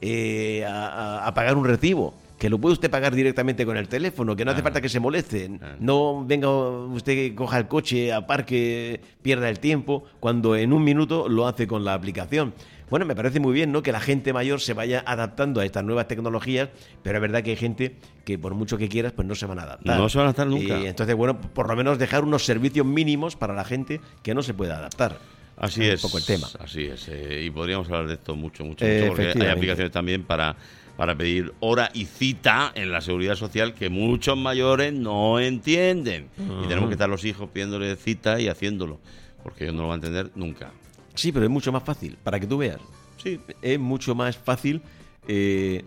eh, 0.00 0.64
a, 0.68 1.30
pagar 1.34 1.56
un 1.56 1.64
recibo, 1.64 2.14
que 2.36 2.50
lo 2.50 2.58
puede 2.58 2.72
usted 2.72 2.90
pagar 2.90 3.14
directamente 3.14 3.64
con 3.64 3.76
el 3.76 3.86
teléfono, 3.86 4.34
que 4.34 4.44
no 4.44 4.50
hace 4.50 4.60
falta 4.62 4.80
que 4.80 4.88
se 4.88 4.98
moleste, 4.98 5.48
no 5.78 6.24
venga 6.26 6.48
usted, 6.50 7.36
coja 7.36 7.58
el 7.58 7.68
coche, 7.68 8.12
aparque, 8.12 9.00
pierda 9.22 9.48
el 9.48 9.60
tiempo, 9.60 10.02
cuando 10.18 10.56
en 10.56 10.72
un 10.72 10.82
minuto 10.82 11.28
lo 11.28 11.46
hace 11.46 11.68
con 11.68 11.84
la 11.84 11.94
aplicación. 11.94 12.52
Bueno, 12.92 13.06
me 13.06 13.16
parece 13.16 13.40
muy 13.40 13.54
bien, 13.54 13.72
¿no? 13.72 13.82
Que 13.82 13.90
la 13.90 14.00
gente 14.00 14.34
mayor 14.34 14.60
se 14.60 14.74
vaya 14.74 15.02
adaptando 15.06 15.62
a 15.62 15.64
estas 15.64 15.82
nuevas 15.82 16.08
tecnologías, 16.08 16.68
pero 17.02 17.16
es 17.16 17.22
verdad 17.22 17.42
que 17.42 17.52
hay 17.52 17.56
gente 17.56 17.96
que 18.26 18.38
por 18.38 18.52
mucho 18.52 18.76
que 18.76 18.90
quieras, 18.90 19.14
pues 19.14 19.26
no 19.26 19.34
se 19.34 19.46
van 19.46 19.60
a 19.60 19.62
adaptar. 19.62 19.98
No 19.98 20.10
se 20.10 20.18
van 20.18 20.26
a 20.26 20.28
adaptar 20.28 20.46
nunca. 20.46 20.78
Y 20.78 20.88
entonces, 20.88 21.16
bueno, 21.16 21.40
por 21.40 21.70
lo 21.70 21.74
menos 21.74 21.98
dejar 21.98 22.22
unos 22.22 22.44
servicios 22.44 22.84
mínimos 22.84 23.34
para 23.34 23.54
la 23.54 23.64
gente 23.64 24.02
que 24.22 24.34
no 24.34 24.42
se 24.42 24.52
pueda 24.52 24.76
adaptar. 24.76 25.16
Así 25.56 25.82
Es 25.82 26.04
un 26.04 26.10
poco 26.10 26.18
el 26.18 26.26
tema. 26.26 26.46
Así 26.60 26.82
es. 26.84 27.08
eh, 27.08 27.42
y 27.46 27.50
podríamos 27.50 27.86
hablar 27.86 28.08
de 28.08 28.14
esto 28.14 28.36
mucho, 28.36 28.62
mucho, 28.62 28.84
Eh, 28.84 29.06
mucho, 29.08 29.16
porque 29.16 29.42
hay 29.42 29.48
aplicaciones 29.50 29.90
también 29.90 30.24
para, 30.24 30.54
para 30.98 31.16
pedir 31.16 31.50
hora 31.60 31.88
y 31.94 32.04
cita 32.04 32.72
en 32.74 32.92
la 32.92 33.00
seguridad 33.00 33.36
social 33.36 33.72
que 33.72 33.88
muchos 33.88 34.36
mayores 34.36 34.92
no 34.92 35.40
entienden. 35.40 36.28
Y 36.62 36.68
tenemos 36.68 36.90
que 36.90 36.96
estar 36.96 37.08
los 37.08 37.24
hijos 37.24 37.48
pidiéndole 37.48 37.96
cita 37.96 38.38
y 38.38 38.48
haciéndolo, 38.48 39.00
porque 39.42 39.64
ellos 39.64 39.76
no 39.76 39.80
lo 39.84 39.88
van 39.88 40.02
a 40.02 40.06
entender 40.06 40.30
nunca. 40.34 40.72
Sí, 41.14 41.32
pero 41.32 41.44
es 41.44 41.50
mucho 41.50 41.72
más 41.72 41.82
fácil, 41.82 42.16
para 42.22 42.38
que 42.40 42.46
tú 42.46 42.58
veas. 42.58 42.78
Sí, 43.22 43.38
Es 43.60 43.78
mucho 43.78 44.14
más 44.14 44.36
fácil 44.36 44.82
eh, 45.28 45.84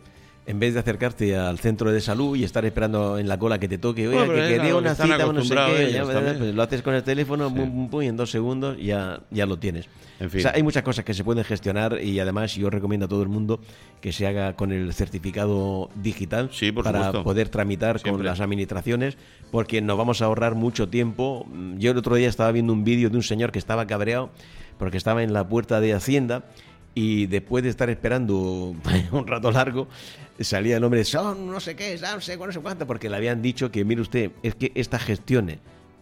en 0.48 0.60
vez 0.60 0.74
de 0.76 0.80
acercarte 0.80 1.36
al 1.36 1.58
centro 1.60 1.92
de 1.92 2.00
salud 2.00 2.36
y 2.38 2.44
estar 2.44 2.64
esperando 2.66 3.18
en 3.18 3.28
la 3.28 3.40
cola 3.40 3.60
que 3.60 3.68
te 3.68 3.78
toque, 3.80 4.08
Bueno, 4.08 4.28
pero 4.28 4.44
que 4.44 4.54
quería 4.54 4.68
que 4.68 4.74
una 4.76 4.92
están 4.92 5.08
cita 5.12 5.28
o 5.28 5.34
no 5.34 5.44
sé 5.44 5.56
qué, 5.56 5.92
ya, 5.92 6.04
pues 6.06 6.54
lo 6.54 6.62
haces 6.62 6.82
con 6.84 6.94
el 6.94 7.04
teléfono, 7.04 7.54
pum, 7.54 7.72
pum, 7.72 7.90
pum, 7.90 8.02
y 8.04 8.08
en 8.08 8.16
dos 8.16 8.30
segundos 8.30 8.78
ya, 8.80 9.22
ya 9.32 9.46
lo 9.48 9.58
tienes. 9.58 9.90
En 10.20 10.30
fin. 10.30 10.40
O 10.40 10.44
sea, 10.44 10.52
hay 10.56 10.62
muchas 10.64 10.84
cosas 10.84 11.04
que 11.04 11.14
se 11.14 11.24
pueden 11.24 11.44
gestionar 11.44 12.00
y 12.02 12.20
además 12.20 12.54
yo 12.56 12.70
recomiendo 12.70 13.08
a 13.08 13.10
todo 13.10 13.24
el 13.24 13.28
mundo 13.28 13.60
que 14.02 14.14
se 14.14 14.28
haga 14.28 14.56
con 14.56 14.72
el 14.72 14.94
certificado 14.94 15.90
digital 15.96 16.50
Sí, 16.54 16.72
para 16.72 17.00
supuesto. 17.08 17.24
poder 17.24 17.50
tramitar 17.50 18.02
con 18.02 18.24
las 18.24 18.40
administraciones 18.40 19.18
porque 19.52 19.82
nos 19.82 19.98
vamos 19.98 20.22
a 20.22 20.26
ahorrar 20.26 20.56
mucho 20.56 20.88
tiempo. 20.88 21.48
Yo 21.78 21.92
el 21.92 21.98
otro 21.98 22.16
día 22.16 22.30
estaba 22.30 22.52
viendo 22.52 22.72
un 22.72 22.84
vídeo 22.84 23.10
de 23.10 23.18
un 23.18 23.24
señor 23.24 23.52
que 23.52 23.60
estaba 23.60 23.88
cabreado 23.88 24.30
porque 24.78 24.98
estaba 24.98 25.24
en 25.24 25.34
la 25.34 25.48
puerta 25.48 25.80
de 25.80 25.94
Hacienda 25.94 26.46
y 26.94 27.28
después 27.28 27.64
de 27.64 27.70
estar 27.70 27.90
esperando 27.90 28.76
un 29.12 29.28
rato 29.28 29.52
largo 29.52 29.88
salía 30.40 30.78
el 30.78 30.84
hombre, 30.84 31.04
son 31.04 31.48
no 31.48 31.60
sé 31.60 31.76
qué, 31.76 31.98
son 31.98 32.16
no 32.16 32.22
sé 32.22 32.38
cuánto, 32.38 32.48
no 32.48 32.54
sé 32.54 32.60
cuánto, 32.62 32.88
porque 32.88 33.10
le 33.10 33.18
habían 33.18 33.42
dicho 33.42 33.72
que, 33.72 33.86
mire 33.86 34.02
usted, 34.02 34.32
es 34.44 34.56
que 34.56 34.72
esta 34.76 35.00
gestión, 35.00 35.52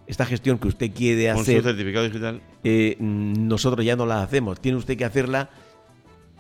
esta 0.08 0.26
gestión 0.26 0.58
que 0.58 0.68
usted 0.68 0.92
quiere 0.92 1.28
con 1.28 1.38
su 1.38 1.52
hacer, 1.52 1.64
certificado 1.64 2.06
digital. 2.06 2.42
eh, 2.64 2.96
nosotros 3.00 3.86
ya 3.86 3.96
no 3.96 4.06
la 4.06 4.24
hacemos. 4.24 4.60
Tiene 4.60 4.78
usted 4.78 4.98
que 4.98 5.06
hacerla 5.06 5.50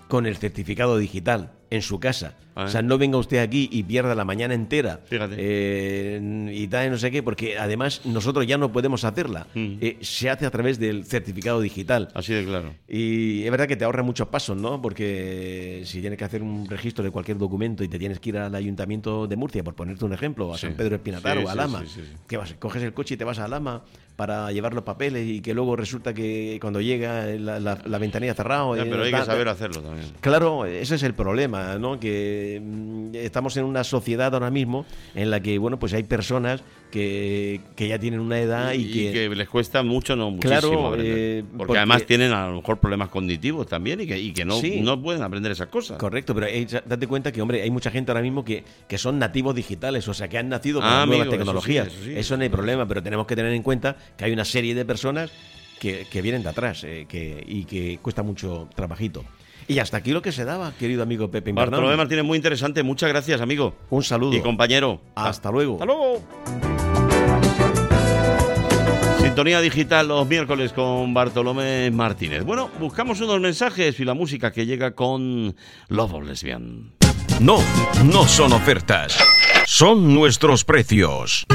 con 0.07 0.25
el 0.25 0.37
certificado 0.37 0.97
digital 0.97 1.51
en 1.75 1.81
su 1.81 1.99
casa. 1.99 2.33
Ah, 2.55 2.65
O 2.65 2.67
sea, 2.67 2.81
no 2.83 2.99
venga 2.99 3.17
usted 3.17 3.37
aquí 3.39 3.67
y 3.71 3.81
pierda 3.81 4.13
la 4.13 4.25
mañana 4.25 4.53
entera 4.53 4.99
Fíjate. 5.05 5.35
eh, 5.39 6.51
y 6.53 6.67
tal, 6.67 6.91
no 6.91 6.97
sé 6.99 7.09
qué, 7.09 7.23
porque 7.23 7.57
además 7.57 8.01
nosotros 8.05 8.45
ya 8.45 8.57
no 8.59 8.71
podemos 8.71 9.03
hacerla. 9.03 9.47
Mm. 9.55 9.73
Eh, 9.81 9.97
se 10.01 10.29
hace 10.29 10.45
a 10.45 10.51
través 10.51 10.77
del 10.79 11.03
certificado 11.05 11.61
digital. 11.61 12.09
Así 12.13 12.31
de 12.33 12.45
claro. 12.45 12.73
Y 12.87 13.43
es 13.43 13.49
verdad 13.51 13.67
que 13.67 13.75
te 13.75 13.85
ahorra 13.85 14.03
muchos 14.03 14.27
pasos, 14.27 14.55
¿no? 14.55 14.81
Porque 14.81 15.81
si 15.85 15.99
tienes 16.01 16.17
que 16.19 16.25
hacer 16.25 16.43
un 16.43 16.67
registro 16.69 17.03
de 17.03 17.09
cualquier 17.11 17.37
documento 17.37 17.83
y 17.83 17.87
te 17.87 17.97
tienes 17.97 18.19
que 18.19 18.29
ir 18.29 18.37
al 18.37 18.53
ayuntamiento 18.53 19.25
de 19.27 19.35
Murcia, 19.35 19.63
por 19.63 19.73
ponerte 19.75 20.05
un 20.05 20.13
ejemplo, 20.13 20.53
a 20.53 20.57
Sí. 20.57 20.67
San 20.67 20.75
Pedro 20.75 20.95
Espinatar 20.97 21.37
Sí, 21.39 21.43
o 21.43 21.49
a 21.49 21.51
sí, 21.53 21.57
Lama, 21.57 21.79
sí, 21.81 21.87
sí, 21.95 22.01
sí. 22.03 22.17
que 22.27 22.37
vas, 22.37 22.53
coges 22.59 22.83
el 22.83 22.93
coche 22.93 23.15
y 23.15 23.17
te 23.17 23.23
vas 23.23 23.39
a 23.39 23.47
Lama 23.47 23.83
para 24.15 24.51
llevar 24.51 24.73
los 24.73 24.83
papeles 24.83 25.27
y 25.27 25.41
que 25.41 25.53
luego 25.53 25.75
resulta 25.75 26.13
que 26.13 26.57
cuando 26.61 26.79
llega 26.79 27.25
la, 27.25 27.59
la, 27.59 27.79
la 27.83 27.97
ventanilla 27.97 28.33
cerrada... 28.33 28.77
Ya, 28.77 28.83
pero 28.83 29.03
hay 29.03 29.11
que 29.11 29.25
saber 29.25 29.47
hacerlo 29.47 29.81
también. 29.81 30.07
Claro, 30.21 30.65
ese 30.65 30.95
es 30.95 31.03
el 31.03 31.13
problema. 31.13 31.23
problema, 31.33 31.79
¿no? 31.79 31.99
Que 31.99 32.61
mm, 32.63 33.15
estamos 33.15 33.57
en 33.57 33.65
una 33.65 33.83
sociedad 33.83 34.33
ahora 34.35 34.51
mismo 34.51 34.85
en 35.15 35.31
la 35.31 35.39
que, 35.39 35.57
bueno, 35.57 35.79
pues 35.79 35.93
hay 35.93 36.03
personas 36.03 36.61
que, 36.93 37.59
que 37.75 37.87
ya 37.87 37.97
tienen 37.97 38.19
una 38.19 38.39
edad 38.39 38.71
y, 38.73 38.83
y 39.07 39.11
que, 39.11 39.27
les 39.29 39.49
cuesta 39.49 39.81
mucho, 39.81 40.15
no 40.15 40.29
muchísimo. 40.29 40.59
Claro, 40.61 40.87
aprender. 40.89 41.17
eh, 41.17 41.43
porque, 41.43 41.57
porque- 41.65 41.77
además 41.79 42.05
tienen 42.05 42.31
a 42.31 42.47
lo 42.49 42.57
mejor 42.57 42.77
problemas 42.79 43.09
cognitivos 43.09 43.65
también 43.65 43.99
y 44.01 44.05
que, 44.05 44.19
y 44.19 44.31
que 44.31 44.45
no, 44.45 44.59
Sí. 44.59 44.79
no 44.79 45.01
pueden 45.01 45.23
aprender 45.23 45.51
esas 45.51 45.69
cosas. 45.69 45.97
Correcto, 45.97 46.35
pero 46.35 46.45
hay- 46.45 46.65
date 46.65 47.07
cuenta 47.07 47.31
que, 47.31 47.41
hombre, 47.41 47.63
hay 47.63 47.71
mucha 47.71 47.89
gente 47.89 48.11
ahora 48.11 48.21
mismo 48.21 48.45
que, 48.45 48.63
que 48.87 48.99
son 48.99 49.17
nativos 49.17 49.55
digitales, 49.55 50.07
o 50.07 50.13
sea, 50.13 50.27
que 50.27 50.37
han 50.37 50.49
nacido 50.49 50.81
con 50.81 50.87
Ah, 50.87 50.99
las 50.99 51.07
nuevas 51.07 51.21
amigo, 51.27 51.33
eso 51.33 51.39
tecnologías. 51.45 51.87
sí, 52.03 52.13
Eso, 52.15 52.37
no 52.37 52.43
hay 52.43 52.49
problema, 52.49 52.87
pero 52.87 53.01
tenemos 53.01 53.25
que 53.25 53.35
tener 53.35 53.53
en 53.53 53.63
cuenta 53.63 53.97
que 54.15 54.25
hay 54.25 54.31
una 54.31 54.45
serie 54.45 54.75
de 54.75 54.85
personas 54.85 55.31
que, 55.79 56.05
que 56.11 56.21
vienen 56.21 56.43
de 56.43 56.49
atrás 56.49 56.83
eh, 56.83 57.07
que, 57.09 57.43
y 57.47 57.65
que 57.65 57.97
cuesta 58.03 58.21
mucho 58.21 58.69
trabajito. 58.75 59.25
Y 59.67 59.79
hasta 59.79 59.97
aquí 59.97 60.11
lo 60.11 60.21
que 60.21 60.31
se 60.31 60.45
daba, 60.45 60.73
querido 60.73 61.03
amigo 61.03 61.29
Pepe 61.31 61.51
Invernal. 61.51 61.71
Bartolomé 61.71 61.97
Martínez, 61.97 62.23
muy 62.23 62.37
interesante. 62.37 62.83
Muchas 62.83 63.09
gracias, 63.09 63.41
amigo. 63.41 63.75
Un 63.89 64.03
saludo. 64.03 64.35
Y 64.35 64.41
compañero. 64.41 65.01
Hasta 65.15 65.51
luego. 65.51 65.73
Hasta 65.73 65.85
luego. 65.85 66.21
Sintonía 69.21 69.61
digital 69.61 70.07
los 70.09 70.27
miércoles 70.27 70.73
con 70.73 71.13
Bartolomé 71.13 71.89
Martínez. 71.91 72.43
Bueno, 72.43 72.69
buscamos 72.79 73.19
unos 73.21 73.39
mensajes 73.39 73.99
y 73.99 74.05
la 74.05 74.13
música 74.13 74.51
que 74.51 74.65
llega 74.65 74.91
con 74.91 75.55
Lobos 75.87 76.25
Lesbian. 76.25 76.93
No, 77.39 77.57
no 78.05 78.27
son 78.27 78.53
ofertas. 78.53 79.17
Son 79.65 80.13
nuestros 80.13 80.65
precios. 80.65 81.45